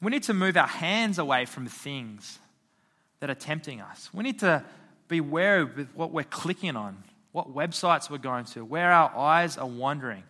We 0.00 0.10
need 0.10 0.24
to 0.24 0.34
move 0.34 0.56
our 0.56 0.66
hands 0.66 1.18
away 1.18 1.44
from 1.44 1.66
things 1.66 2.38
that 3.20 3.30
are 3.30 3.36
tempting 3.36 3.80
us. 3.80 4.10
We 4.12 4.24
need 4.24 4.40
to 4.40 4.64
be 5.06 5.20
wary 5.20 5.64
with 5.64 5.88
what 5.94 6.10
we're 6.10 6.24
clicking 6.24 6.74
on, 6.74 7.04
what 7.30 7.54
websites 7.54 8.10
we're 8.10 8.18
going 8.18 8.46
to, 8.46 8.64
where 8.64 8.90
our 8.90 9.16
eyes 9.16 9.56
are 9.56 9.66
wandering. 9.66 10.24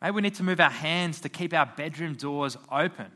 Maybe 0.00 0.12
we 0.12 0.22
need 0.22 0.36
to 0.36 0.42
move 0.42 0.58
our 0.58 0.70
hands 0.70 1.20
to 1.20 1.28
keep 1.28 1.52
our 1.52 1.66
bedroom 1.66 2.14
doors 2.14 2.56
open. 2.72 3.10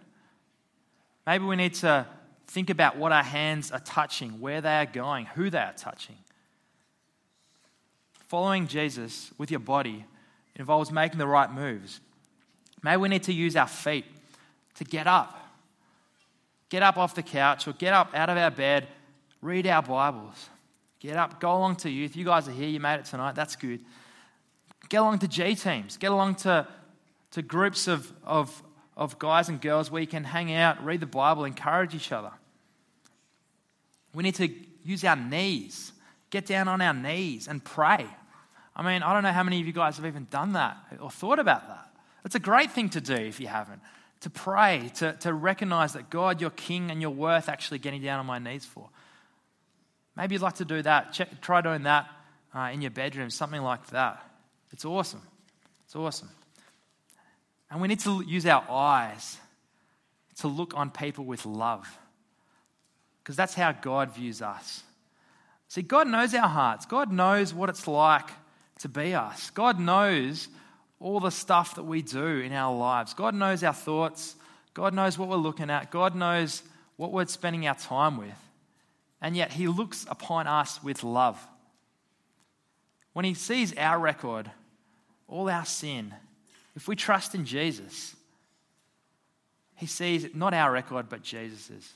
Maybe 1.26 1.44
we 1.44 1.56
need 1.56 1.74
to 1.76 2.06
think 2.48 2.70
about 2.70 2.96
what 2.96 3.12
our 3.12 3.22
hands 3.22 3.70
are 3.70 3.80
touching, 3.80 4.40
where 4.40 4.60
they 4.60 4.76
are 4.78 4.86
going, 4.86 5.26
who 5.26 5.48
they 5.48 5.58
are 5.58 5.74
touching. 5.76 6.16
Following 8.26 8.66
Jesus 8.66 9.30
with 9.38 9.50
your 9.50 9.60
body 9.60 10.04
involves 10.56 10.90
making 10.90 11.18
the 11.18 11.26
right 11.26 11.50
moves. 11.50 12.00
Maybe 12.82 12.96
we 12.96 13.08
need 13.08 13.22
to 13.22 13.32
use 13.32 13.54
our 13.54 13.68
feet 13.68 14.04
to 14.74 14.84
get 14.84 15.06
up 15.06 15.38
Get 16.68 16.82
up 16.82 16.98
off 16.98 17.14
the 17.14 17.22
couch 17.22 17.66
or 17.66 17.72
get 17.72 17.94
up 17.94 18.14
out 18.14 18.28
of 18.28 18.36
our 18.36 18.50
bed, 18.50 18.88
read 19.40 19.66
our 19.66 19.82
Bibles. 19.82 20.50
Get 21.00 21.16
up, 21.16 21.40
go 21.40 21.56
along 21.56 21.76
to 21.76 21.90
youth. 21.90 22.16
You 22.16 22.24
guys 22.24 22.48
are 22.48 22.52
here, 22.52 22.68
you 22.68 22.80
made 22.80 22.96
it 22.96 23.06
tonight, 23.06 23.34
that's 23.34 23.56
good. 23.56 23.80
Get 24.88 24.98
along 24.98 25.20
to 25.20 25.28
G 25.28 25.54
teams, 25.54 25.96
get 25.96 26.10
along 26.10 26.36
to, 26.36 26.66
to 27.32 27.42
groups 27.42 27.88
of, 27.88 28.12
of, 28.24 28.62
of 28.98 29.18
guys 29.18 29.48
and 29.48 29.58
girls 29.60 29.90
where 29.90 30.02
you 30.02 30.06
can 30.06 30.24
hang 30.24 30.52
out, 30.52 30.84
read 30.84 31.00
the 31.00 31.06
Bible, 31.06 31.46
encourage 31.46 31.94
each 31.94 32.12
other. 32.12 32.32
We 34.12 34.22
need 34.22 34.34
to 34.34 34.52
use 34.84 35.02
our 35.04 35.16
knees, 35.16 35.92
get 36.28 36.44
down 36.44 36.68
on 36.68 36.82
our 36.82 36.92
knees 36.92 37.48
and 37.48 37.64
pray. 37.64 38.06
I 38.76 38.82
mean, 38.82 39.02
I 39.02 39.14
don't 39.14 39.22
know 39.22 39.32
how 39.32 39.42
many 39.42 39.60
of 39.60 39.66
you 39.66 39.72
guys 39.72 39.96
have 39.96 40.04
even 40.04 40.26
done 40.30 40.52
that 40.52 40.76
or 41.00 41.10
thought 41.10 41.38
about 41.38 41.66
that. 41.68 41.88
It's 42.26 42.34
a 42.34 42.40
great 42.40 42.72
thing 42.72 42.90
to 42.90 43.00
do 43.00 43.14
if 43.14 43.40
you 43.40 43.46
haven't 43.46 43.80
to 44.20 44.30
pray, 44.30 44.90
to, 44.96 45.12
to 45.20 45.32
recognize 45.32 45.92
that 45.92 46.10
God, 46.10 46.40
you're 46.40 46.50
king 46.50 46.90
and 46.90 47.00
you're 47.00 47.10
worth 47.10 47.48
actually 47.48 47.78
getting 47.78 48.02
down 48.02 48.18
on 48.18 48.26
my 48.26 48.38
knees 48.38 48.64
for. 48.64 48.88
Maybe 50.16 50.34
you'd 50.34 50.42
like 50.42 50.56
to 50.56 50.64
do 50.64 50.82
that. 50.82 51.12
Check, 51.12 51.40
try 51.40 51.60
doing 51.60 51.84
that 51.84 52.08
uh, 52.52 52.70
in 52.72 52.82
your 52.82 52.90
bedroom, 52.90 53.30
something 53.30 53.62
like 53.62 53.86
that. 53.90 54.22
It's 54.72 54.84
awesome. 54.84 55.22
It's 55.84 55.94
awesome. 55.94 56.30
And 57.70 57.80
we 57.80 57.88
need 57.88 58.00
to 58.00 58.22
use 58.26 58.46
our 58.46 58.64
eyes 58.70 59.36
to 60.36 60.48
look 60.48 60.74
on 60.76 60.90
people 60.90 61.24
with 61.24 61.44
love 61.44 61.86
because 63.18 63.36
that's 63.36 63.54
how 63.54 63.72
God 63.72 64.14
views 64.14 64.40
us. 64.40 64.82
See, 65.68 65.82
God 65.82 66.08
knows 66.08 66.34
our 66.34 66.48
hearts, 66.48 66.86
God 66.86 67.12
knows 67.12 67.52
what 67.52 67.68
it's 67.68 67.86
like 67.86 68.30
to 68.78 68.88
be 68.88 69.14
us. 69.14 69.50
God 69.50 69.78
knows 69.78 70.48
all 70.98 71.20
the 71.20 71.30
stuff 71.30 71.74
that 71.74 71.82
we 71.82 72.00
do 72.02 72.26
in 72.26 72.52
our 72.52 72.74
lives. 72.74 73.14
God 73.14 73.34
knows 73.34 73.62
our 73.62 73.74
thoughts. 73.74 74.34
God 74.72 74.94
knows 74.94 75.18
what 75.18 75.28
we're 75.28 75.36
looking 75.36 75.70
at. 75.70 75.90
God 75.90 76.14
knows 76.14 76.62
what 76.96 77.12
we're 77.12 77.26
spending 77.26 77.66
our 77.66 77.74
time 77.74 78.16
with. 78.16 78.48
And 79.20 79.36
yet, 79.36 79.52
He 79.52 79.68
looks 79.68 80.06
upon 80.08 80.46
us 80.46 80.82
with 80.82 81.04
love. 81.04 81.44
When 83.12 83.24
He 83.24 83.34
sees 83.34 83.76
our 83.76 83.98
record, 83.98 84.50
all 85.26 85.50
our 85.50 85.64
sin, 85.64 86.14
if 86.78 86.86
we 86.86 86.94
trust 86.94 87.34
in 87.34 87.44
Jesus, 87.44 88.14
He 89.74 89.86
sees 89.86 90.32
not 90.32 90.54
our 90.54 90.70
record, 90.70 91.08
but 91.08 91.24
Jesus's. 91.24 91.92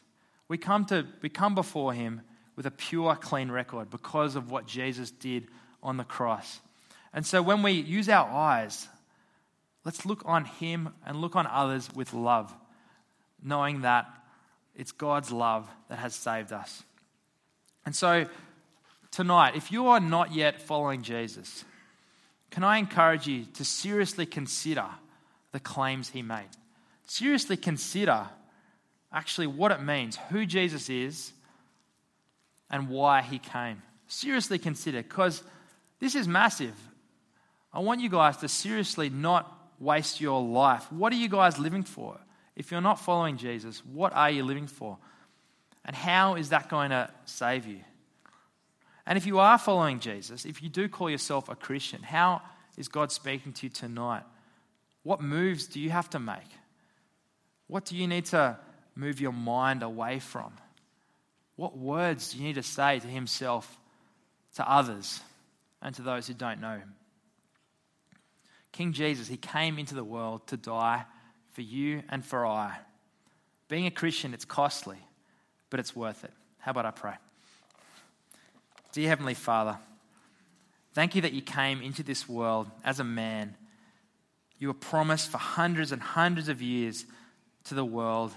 We 0.48 0.58
come, 0.58 0.84
to, 0.86 1.06
we 1.22 1.28
come 1.28 1.54
before 1.54 1.92
Him 1.92 2.22
with 2.56 2.66
a 2.66 2.72
pure, 2.72 3.14
clean 3.14 3.48
record 3.48 3.90
because 3.90 4.34
of 4.34 4.50
what 4.50 4.66
Jesus 4.66 5.12
did 5.12 5.46
on 5.84 5.98
the 5.98 6.04
cross. 6.04 6.58
And 7.14 7.24
so 7.24 7.40
when 7.42 7.62
we 7.62 7.70
use 7.70 8.08
our 8.08 8.28
eyes, 8.28 8.88
let's 9.84 10.04
look 10.04 10.22
on 10.24 10.46
Him 10.46 10.88
and 11.06 11.20
look 11.20 11.36
on 11.36 11.46
others 11.46 11.88
with 11.94 12.12
love, 12.12 12.52
knowing 13.40 13.82
that 13.82 14.06
it's 14.74 14.90
God's 14.90 15.30
love 15.30 15.70
that 15.90 16.00
has 16.00 16.12
saved 16.12 16.52
us. 16.52 16.82
And 17.86 17.94
so 17.94 18.26
tonight, 19.12 19.54
if 19.54 19.70
you 19.70 19.86
are 19.86 20.00
not 20.00 20.34
yet 20.34 20.60
following 20.60 21.02
Jesus, 21.02 21.64
can 22.52 22.64
I 22.64 22.76
encourage 22.76 23.26
you 23.26 23.46
to 23.54 23.64
seriously 23.64 24.26
consider 24.26 24.84
the 25.52 25.58
claims 25.58 26.10
He 26.10 26.22
made? 26.22 26.48
Seriously 27.06 27.56
consider 27.56 28.28
actually 29.10 29.46
what 29.46 29.72
it 29.72 29.82
means, 29.82 30.18
who 30.28 30.46
Jesus 30.46 30.88
is, 30.90 31.32
and 32.70 32.88
why 32.88 33.22
He 33.22 33.38
came. 33.38 33.82
Seriously 34.06 34.58
consider, 34.58 35.02
because 35.02 35.42
this 35.98 36.14
is 36.14 36.28
massive. 36.28 36.74
I 37.72 37.80
want 37.80 38.02
you 38.02 38.10
guys 38.10 38.36
to 38.38 38.48
seriously 38.48 39.08
not 39.08 39.50
waste 39.80 40.20
your 40.20 40.42
life. 40.42 40.92
What 40.92 41.10
are 41.14 41.16
you 41.16 41.30
guys 41.30 41.58
living 41.58 41.84
for? 41.84 42.18
If 42.54 42.70
you're 42.70 42.82
not 42.82 43.00
following 43.00 43.38
Jesus, 43.38 43.82
what 43.86 44.14
are 44.14 44.30
you 44.30 44.44
living 44.44 44.66
for? 44.66 44.98
And 45.86 45.96
how 45.96 46.34
is 46.34 46.50
that 46.50 46.68
going 46.68 46.90
to 46.90 47.10
save 47.24 47.66
you? 47.66 47.80
And 49.06 49.18
if 49.18 49.26
you 49.26 49.38
are 49.38 49.58
following 49.58 49.98
Jesus, 49.98 50.44
if 50.44 50.62
you 50.62 50.68
do 50.68 50.88
call 50.88 51.10
yourself 51.10 51.48
a 51.48 51.56
Christian, 51.56 52.02
how 52.02 52.42
is 52.76 52.88
God 52.88 53.10
speaking 53.10 53.52
to 53.54 53.66
you 53.66 53.70
tonight? 53.70 54.22
What 55.02 55.20
moves 55.20 55.66
do 55.66 55.80
you 55.80 55.90
have 55.90 56.08
to 56.10 56.20
make? 56.20 56.38
What 57.66 57.84
do 57.84 57.96
you 57.96 58.06
need 58.06 58.26
to 58.26 58.58
move 58.94 59.20
your 59.20 59.32
mind 59.32 59.82
away 59.82 60.20
from? 60.20 60.52
What 61.56 61.76
words 61.76 62.32
do 62.32 62.38
you 62.38 62.44
need 62.44 62.54
to 62.54 62.62
say 62.62 62.98
to 63.00 63.06
Himself, 63.06 63.78
to 64.56 64.70
others, 64.70 65.20
and 65.80 65.94
to 65.96 66.02
those 66.02 66.28
who 66.28 66.34
don't 66.34 66.60
know 66.60 66.76
Him? 66.76 66.94
King 68.72 68.92
Jesus, 68.92 69.28
he 69.28 69.36
came 69.36 69.78
into 69.78 69.94
the 69.94 70.04
world 70.04 70.46
to 70.46 70.56
die 70.56 71.04
for 71.52 71.60
you 71.60 72.02
and 72.08 72.24
for 72.24 72.46
I. 72.46 72.76
Being 73.68 73.86
a 73.86 73.90
Christian, 73.90 74.32
it's 74.32 74.46
costly, 74.46 74.96
but 75.70 75.78
it's 75.78 75.94
worth 75.94 76.24
it. 76.24 76.32
How 76.58 76.70
about 76.70 76.86
I 76.86 76.90
pray? 76.90 77.14
Dear 78.92 79.08
Heavenly 79.08 79.32
Father, 79.32 79.78
thank 80.92 81.14
you 81.14 81.22
that 81.22 81.32
you 81.32 81.40
came 81.40 81.80
into 81.80 82.02
this 82.02 82.28
world 82.28 82.70
as 82.84 83.00
a 83.00 83.04
man. 83.04 83.56
You 84.58 84.68
were 84.68 84.74
promised 84.74 85.30
for 85.30 85.38
hundreds 85.38 85.92
and 85.92 86.02
hundreds 86.02 86.50
of 86.50 86.60
years 86.60 87.06
to 87.64 87.74
the 87.74 87.86
world, 87.86 88.34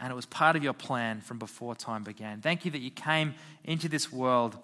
and 0.00 0.10
it 0.10 0.16
was 0.16 0.26
part 0.26 0.56
of 0.56 0.64
your 0.64 0.72
plan 0.72 1.20
from 1.20 1.38
before 1.38 1.76
time 1.76 2.02
began. 2.02 2.40
Thank 2.40 2.64
you 2.64 2.72
that 2.72 2.80
you 2.80 2.90
came 2.90 3.34
into 3.62 3.88
this 3.88 4.12
world 4.12 4.58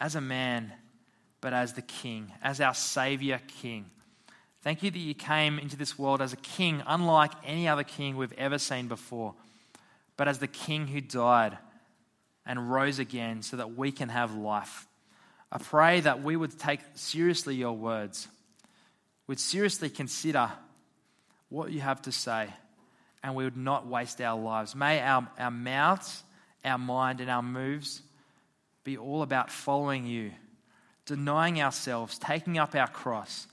as 0.00 0.16
a 0.16 0.20
man, 0.20 0.72
but 1.40 1.52
as 1.52 1.74
the 1.74 1.82
King, 1.82 2.32
as 2.42 2.60
our 2.60 2.74
Savior 2.74 3.40
King. 3.60 3.86
Thank 4.62 4.82
you 4.82 4.90
that 4.90 4.98
you 4.98 5.14
came 5.14 5.60
into 5.60 5.76
this 5.76 5.96
world 5.96 6.20
as 6.20 6.32
a 6.32 6.36
king, 6.36 6.82
unlike 6.88 7.32
any 7.44 7.68
other 7.68 7.84
king 7.84 8.16
we've 8.16 8.32
ever 8.32 8.58
seen 8.58 8.88
before, 8.88 9.34
but 10.16 10.26
as 10.26 10.40
the 10.40 10.48
king 10.48 10.88
who 10.88 11.00
died 11.00 11.58
and 12.46 12.70
rose 12.70 12.98
again 12.98 13.42
so 13.42 13.56
that 13.56 13.76
we 13.76 13.92
can 13.92 14.08
have 14.08 14.34
life. 14.34 14.86
I 15.50 15.58
pray 15.58 16.00
that 16.00 16.22
we 16.22 16.36
would 16.36 16.58
take 16.58 16.80
seriously 16.94 17.54
your 17.54 17.72
words, 17.72 18.26
would 19.26 19.38
seriously 19.38 19.90
consider 19.90 20.50
what 21.48 21.70
you 21.70 21.80
have 21.80 22.00
to 22.02 22.12
say, 22.12 22.48
and 23.22 23.34
we 23.34 23.44
would 23.44 23.56
not 23.56 23.86
waste 23.86 24.20
our 24.20 24.40
lives. 24.40 24.74
May 24.74 25.00
our, 25.00 25.28
our 25.38 25.50
mouths, 25.50 26.24
our 26.64 26.78
mind, 26.78 27.20
and 27.20 27.30
our 27.30 27.42
moves 27.42 28.02
be 28.84 28.96
all 28.96 29.22
about 29.22 29.50
following 29.50 30.06
you, 30.06 30.32
denying 31.06 31.60
ourselves, 31.60 32.18
taking 32.18 32.58
up 32.58 32.74
our 32.74 32.88
cross, 32.88 33.46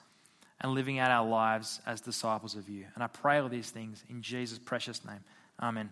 and 0.62 0.74
living 0.74 1.00
out 1.00 1.12
our 1.12 1.28
lives 1.28 1.80
as 1.86 2.02
disciples 2.02 2.56
of 2.56 2.70
you. 2.70 2.86
And 2.96 3.04
I 3.04 3.08
pray 3.08 3.40
all 3.40 3.50
these 3.50 3.70
things 3.70 4.04
in 4.10 4.22
Jesus' 4.22 4.60
precious 4.60 5.06
name. 5.06 5.24
Amen. 5.62 5.92